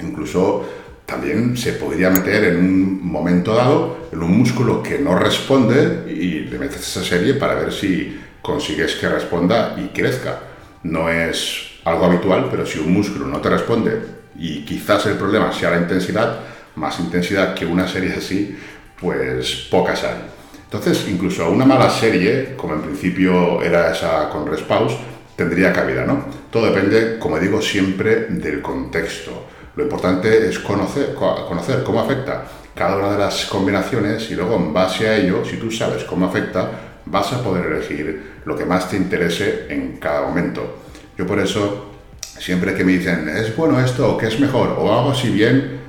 Incluso 0.00 0.66
también 1.04 1.58
se 1.58 1.74
podría 1.74 2.08
meter 2.08 2.44
en 2.44 2.56
un 2.56 3.06
momento 3.06 3.54
dado 3.54 4.08
en 4.10 4.22
un 4.22 4.38
músculo 4.38 4.82
que 4.82 4.98
no 4.98 5.14
responde 5.18 6.10
y 6.10 6.40
le 6.40 6.58
metes 6.58 6.80
esa 6.80 7.04
serie 7.04 7.34
para 7.34 7.54
ver 7.54 7.70
si 7.70 8.18
consigues 8.40 8.94
que 8.94 9.10
responda 9.10 9.76
y 9.76 9.88
crezca. 9.88 10.38
No 10.84 11.10
es 11.10 11.80
algo 11.84 12.06
habitual, 12.06 12.48
pero 12.50 12.64
si 12.64 12.78
un 12.78 12.94
músculo 12.94 13.26
no 13.26 13.42
te 13.42 13.50
responde 13.50 14.00
y 14.38 14.64
quizás 14.64 15.04
el 15.04 15.16
problema 15.18 15.52
sea 15.52 15.72
la 15.72 15.82
intensidad, 15.82 16.40
más 16.76 16.98
intensidad 16.98 17.54
que 17.54 17.66
una 17.66 17.86
serie 17.86 18.14
así, 18.14 18.56
pues 19.02 19.66
pocas 19.70 20.04
hay. 20.04 20.16
Entonces, 20.64 21.06
incluso 21.08 21.50
una 21.50 21.66
mala 21.66 21.90
serie, 21.90 22.54
como 22.56 22.74
en 22.74 22.80
principio 22.80 23.62
era 23.62 23.92
esa 23.92 24.30
con 24.30 24.46
Respaus, 24.46 24.94
tendría 25.36 25.72
cabida, 25.72 26.06
¿no? 26.06 26.24
Todo 26.50 26.72
depende, 26.72 27.18
como 27.18 27.38
digo, 27.38 27.60
siempre 27.60 28.26
del 28.30 28.62
contexto. 28.62 29.48
Lo 29.76 29.82
importante 29.82 30.48
es 30.48 30.58
conocer, 30.60 31.14
conocer 31.14 31.82
cómo 31.82 32.00
afecta 32.00 32.44
cada 32.74 32.96
una 32.96 33.12
de 33.12 33.18
las 33.18 33.46
combinaciones 33.46 34.30
y 34.30 34.34
luego 34.34 34.56
en 34.56 34.72
base 34.72 35.08
a 35.08 35.16
ello, 35.16 35.44
si 35.44 35.56
tú 35.56 35.70
sabes 35.70 36.04
cómo 36.04 36.26
afecta, 36.26 36.70
vas 37.04 37.32
a 37.32 37.42
poder 37.42 37.66
elegir 37.66 38.40
lo 38.44 38.56
que 38.56 38.64
más 38.64 38.88
te 38.88 38.96
interese 38.96 39.66
en 39.68 39.98
cada 39.98 40.22
momento. 40.22 40.78
Yo 41.18 41.26
por 41.26 41.38
eso, 41.38 41.92
siempre 42.38 42.74
que 42.74 42.84
me 42.84 42.92
dicen, 42.92 43.28
es 43.28 43.54
bueno 43.54 43.78
esto, 43.78 44.14
o 44.14 44.16
que 44.16 44.28
es 44.28 44.40
mejor, 44.40 44.76
o 44.78 44.92
hago 44.92 45.10
así 45.10 45.28
bien, 45.28 45.81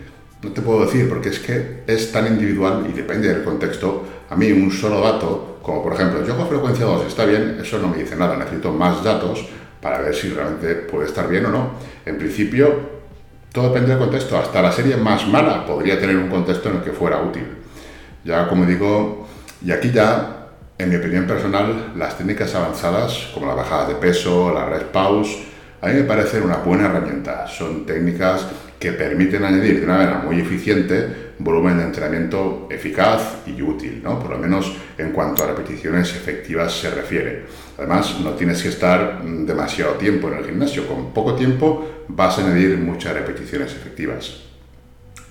no 0.43 0.51
te 0.51 0.61
puedo 0.61 0.85
decir 0.85 1.07
porque 1.07 1.29
es 1.29 1.39
que 1.39 1.83
es 1.87 2.11
tan 2.11 2.27
individual 2.27 2.85
y 2.89 2.91
depende 2.91 3.29
del 3.29 3.43
contexto. 3.43 4.03
A 4.29 4.35
mí 4.35 4.51
un 4.51 4.71
solo 4.71 4.99
dato, 5.01 5.59
como 5.61 5.81
por 5.81 5.93
ejemplo, 5.93 6.25
yo 6.25 6.35
con 6.35 6.47
frecuencia 6.47 6.85
2 6.85 7.07
está 7.07 7.25
bien, 7.25 7.57
eso 7.61 7.79
no 7.79 7.87
me 7.87 7.97
dice 7.97 8.15
nada, 8.15 8.35
necesito 8.35 8.71
más 8.71 9.03
datos 9.03 9.45
para 9.81 9.99
ver 9.99 10.13
si 10.13 10.29
realmente 10.29 10.75
puede 10.75 11.07
estar 11.07 11.27
bien 11.29 11.45
o 11.45 11.49
no. 11.49 11.71
En 12.05 12.17
principio, 12.17 12.93
todo 13.51 13.69
depende 13.69 13.89
del 13.89 13.99
contexto. 13.99 14.37
Hasta 14.37 14.61
la 14.61 14.71
serie 14.71 14.97
más 14.97 15.27
mala 15.27 15.65
podría 15.65 15.99
tener 15.99 16.17
un 16.17 16.29
contexto 16.29 16.69
en 16.69 16.77
el 16.77 16.81
que 16.83 16.91
fuera 16.91 17.21
útil. 17.21 17.45
Ya 18.25 18.47
como 18.47 18.65
digo, 18.65 19.27
y 19.65 19.71
aquí 19.71 19.91
ya, 19.91 20.47
en 20.77 20.89
mi 20.89 20.95
opinión 20.95 21.25
personal, 21.25 21.93
las 21.95 22.17
técnicas 22.17 22.53
avanzadas, 22.55 23.29
como 23.33 23.45
la 23.45 23.53
bajada 23.53 23.87
de 23.87 23.95
peso, 23.95 24.51
la 24.53 24.65
red 24.65 24.87
pause, 24.87 25.37
a 25.83 25.87
mí 25.87 25.95
me 25.95 26.03
parecen 26.03 26.43
una 26.43 26.57
buena 26.57 26.85
herramienta. 26.85 27.45
Son 27.45 27.85
técnicas 27.85 28.47
que 28.79 28.93
permiten 28.93 29.43
añadir 29.43 29.79
de 29.79 29.85
una 29.85 29.97
manera 29.97 30.19
muy 30.19 30.39
eficiente 30.39 31.33
volumen 31.39 31.77
de 31.77 31.83
entrenamiento 31.83 32.69
eficaz 32.71 33.39
y 33.45 33.61
útil, 33.61 34.01
¿no? 34.01 34.17
por 34.17 34.31
lo 34.31 34.37
menos 34.37 34.73
en 34.97 35.11
cuanto 35.11 35.43
a 35.43 35.47
repeticiones 35.47 36.15
efectivas 36.15 36.71
se 36.71 36.89
refiere. 36.89 37.43
Además, 37.77 38.17
no 38.21 38.31
tienes 38.31 38.63
que 38.63 38.69
estar 38.69 39.21
demasiado 39.23 39.95
tiempo 39.95 40.29
en 40.29 40.35
el 40.35 40.45
gimnasio, 40.45 40.87
con 40.87 41.13
poco 41.13 41.35
tiempo 41.35 42.05
vas 42.07 42.39
a 42.39 42.45
añadir 42.45 42.77
muchas 42.77 43.13
repeticiones 43.13 43.73
efectivas. 43.73 44.41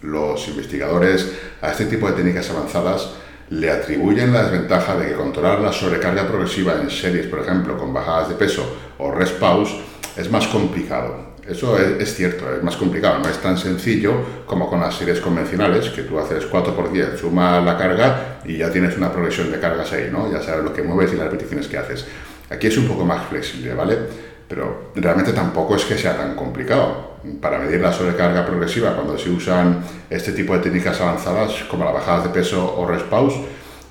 Los 0.02 0.48
investigadores 0.48 1.32
a 1.62 1.70
este 1.70 1.86
tipo 1.86 2.08
de 2.08 2.12
técnicas 2.12 2.50
avanzadas 2.50 3.14
le 3.48 3.70
atribuyen 3.70 4.34
la 4.34 4.42
desventaja 4.42 4.96
de 4.96 5.08
que 5.08 5.14
controlar 5.14 5.60
la 5.60 5.72
sobrecarga 5.72 6.26
progresiva 6.26 6.74
en 6.74 6.90
series, 6.90 7.26
por 7.26 7.40
ejemplo, 7.40 7.78
con 7.78 7.94
bajadas 7.94 8.28
de 8.28 8.34
peso 8.34 8.76
o 8.98 9.10
rest 9.12 9.38
pause, 9.38 9.91
es 10.16 10.30
más 10.30 10.46
complicado 10.48 11.32
eso 11.46 11.76
es, 11.76 12.14
cierto, 12.14 12.54
es 12.54 12.62
más 12.62 12.76
complicado, 12.76 13.18
no 13.18 13.28
es 13.28 13.38
tan 13.38 13.58
sencillo 13.58 14.44
como 14.46 14.70
con 14.70 14.80
las 14.80 14.94
series 14.94 15.20
convencionales, 15.20 15.90
que 15.90 16.02
tú 16.02 16.16
haces 16.18 16.48
4x10, 16.48 17.16
suma 17.16 17.60
la 17.60 17.76
carga 17.76 18.38
y 18.44 18.58
ya 18.58 18.70
tienes 18.70 18.96
una 18.96 19.10
progresión 19.10 19.50
de 19.50 19.58
cargas 19.58 19.92
ahí, 19.92 20.08
¿no? 20.10 20.30
Ya 20.30 20.40
sabes 20.40 20.62
lo 20.62 20.72
que 20.72 20.84
mueves 20.84 21.12
y 21.12 21.16
las 21.16 21.24
repeticiones 21.24 21.66
que 21.66 21.78
haces. 21.78 22.06
Aquí 22.48 22.68
es 22.68 22.76
un 22.76 22.86
poco 22.86 23.04
más 23.04 23.26
flexible, 23.26 23.74
¿vale? 23.74 23.98
Pero 24.46 24.92
realmente 24.94 25.32
tampoco 25.32 25.74
es 25.74 25.84
que 25.84 25.98
sea 25.98 26.16
tan 26.16 26.36
complicado. 26.36 27.12
Para 27.40 27.58
medir 27.58 27.80
la 27.80 27.92
sobrecarga 27.92 28.46
progresiva, 28.46 28.94
cuando 28.94 29.18
se 29.18 29.30
usan 29.30 29.82
este 30.10 30.32
tipo 30.32 30.52
de 30.54 30.60
técnicas 30.60 31.00
avanzadas, 31.00 31.64
como 31.68 31.84
las 31.84 31.94
bajadas 31.94 32.24
de 32.24 32.30
peso 32.30 32.76
o 32.76 32.86
respaus, 32.86 33.34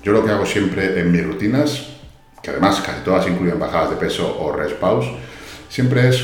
yo 0.02 0.12
lo 0.12 0.24
que 0.24 0.30
hago 0.30 0.46
siempre 0.46 0.98
en 0.98 1.12
mis 1.12 1.26
rutinas, 1.26 1.88
que 2.42 2.50
además 2.50 2.80
casi 2.80 3.02
todas 3.04 3.26
incluyen 3.28 3.58
bajadas 3.58 3.90
de 3.90 3.96
peso 3.96 4.38
o 4.40 4.52
respaus, 4.52 5.06
siempre 5.72 6.06
es 6.06 6.22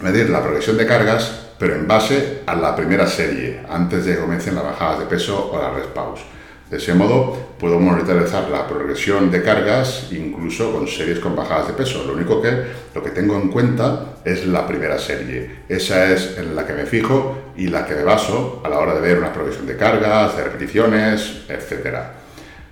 medir 0.00 0.30
la 0.30 0.40
progresión 0.40 0.76
de 0.76 0.86
cargas, 0.86 1.48
pero 1.58 1.74
en 1.74 1.88
base 1.88 2.42
a 2.46 2.54
la 2.54 2.76
primera 2.76 3.08
serie, 3.08 3.60
antes 3.68 4.04
de 4.04 4.14
que 4.14 4.20
comiencen 4.20 4.54
las 4.54 4.62
bajadas 4.62 5.00
de 5.00 5.06
peso 5.06 5.50
o 5.52 5.60
la 5.60 5.70
red 5.70 5.86
pause. 5.86 6.22
De 6.70 6.76
ese 6.76 6.94
modo, 6.94 7.56
puedo 7.58 7.80
monitorizar 7.80 8.48
la 8.50 8.68
progresión 8.68 9.32
de 9.32 9.42
cargas 9.42 10.08
incluso 10.12 10.70
con 10.70 10.86
series 10.86 11.18
con 11.18 11.34
bajadas 11.34 11.68
de 11.68 11.72
peso. 11.72 12.04
Lo 12.06 12.12
único 12.12 12.40
que 12.40 12.52
lo 12.94 13.02
que 13.02 13.10
tengo 13.10 13.34
en 13.34 13.48
cuenta 13.48 14.18
es 14.24 14.46
la 14.46 14.64
primera 14.64 14.98
serie. 14.98 15.62
Esa 15.68 16.12
es 16.12 16.38
en 16.38 16.54
la 16.54 16.64
que 16.64 16.74
me 16.74 16.86
fijo 16.86 17.54
y 17.56 17.66
la 17.66 17.84
que 17.84 17.96
me 17.96 18.04
baso 18.04 18.62
a 18.64 18.68
la 18.68 18.78
hora 18.78 18.94
de 18.94 19.00
ver 19.00 19.18
una 19.18 19.32
progresión 19.32 19.66
de 19.66 19.76
cargas, 19.76 20.36
de 20.36 20.44
repeticiones, 20.44 21.46
etcétera. 21.48 22.27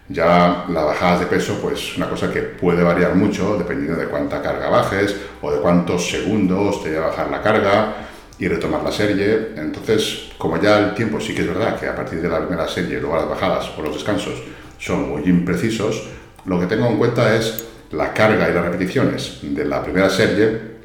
Ya 0.08 0.66
la 0.68 0.84
bajada 0.84 1.20
de 1.20 1.26
peso, 1.26 1.58
pues 1.60 1.96
una 1.96 2.08
cosa 2.08 2.32
que 2.32 2.42
puede 2.42 2.82
variar 2.82 3.14
mucho 3.14 3.56
dependiendo 3.58 3.98
de 3.98 4.06
cuánta 4.06 4.40
carga 4.40 4.68
bajes 4.68 5.16
o 5.42 5.50
de 5.50 5.60
cuántos 5.60 6.08
segundos 6.08 6.82
te 6.82 6.90
lleva 6.90 7.06
a 7.06 7.08
bajar 7.08 7.30
la 7.30 7.42
carga 7.42 7.94
y 8.38 8.46
retomar 8.46 8.82
la 8.82 8.92
serie. 8.92 9.52
Entonces, 9.56 10.30
como 10.38 10.60
ya 10.60 10.78
el 10.78 10.94
tiempo 10.94 11.20
sí 11.20 11.34
que 11.34 11.42
es 11.42 11.48
verdad 11.48 11.78
que 11.78 11.88
a 11.88 11.96
partir 11.96 12.20
de 12.20 12.28
la 12.28 12.38
primera 12.38 12.68
serie, 12.68 13.00
luego 13.00 13.16
las 13.16 13.28
bajadas 13.28 13.70
o 13.76 13.82
los 13.82 13.94
descansos 13.94 14.34
son 14.78 15.08
muy 15.08 15.22
imprecisos, 15.24 16.08
lo 16.44 16.60
que 16.60 16.66
tengo 16.66 16.86
en 16.86 16.98
cuenta 16.98 17.34
es 17.34 17.64
la 17.90 18.12
carga 18.12 18.48
y 18.48 18.54
las 18.54 18.64
repeticiones 18.64 19.38
de 19.42 19.64
la 19.64 19.82
primera 19.82 20.08
serie 20.08 20.76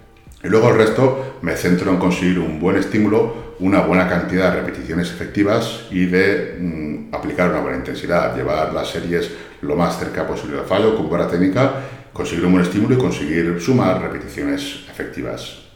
y 0.44 0.48
luego 0.48 0.70
el 0.70 0.78
resto 0.78 1.38
me 1.42 1.56
centro 1.56 1.92
en 1.92 1.98
conseguir 1.98 2.40
un 2.40 2.60
buen 2.60 2.78
estímulo, 2.78 3.51
una 3.62 3.82
buena 3.82 4.10
cantidad 4.10 4.52
de 4.52 4.62
repeticiones 4.62 5.10
efectivas 5.12 5.86
y 5.92 6.06
de 6.08 6.58
mm, 6.60 7.16
aplicar 7.16 7.50
una 7.50 7.62
buena 7.62 7.78
intensidad, 7.78 8.36
llevar 8.36 8.74
las 8.74 8.90
series 8.90 9.32
lo 9.62 9.76
más 9.76 10.00
cerca 10.00 10.28
posible 10.28 10.58
del 10.58 10.66
fallo 10.66 10.96
con 10.96 11.08
buena 11.08 11.28
técnica, 11.28 11.74
conseguir 12.12 12.46
un 12.46 12.54
buen 12.54 12.66
estímulo 12.66 12.96
y 12.96 12.98
conseguir 12.98 13.62
sumar 13.62 14.02
repeticiones 14.02 14.86
efectivas. 14.90 15.71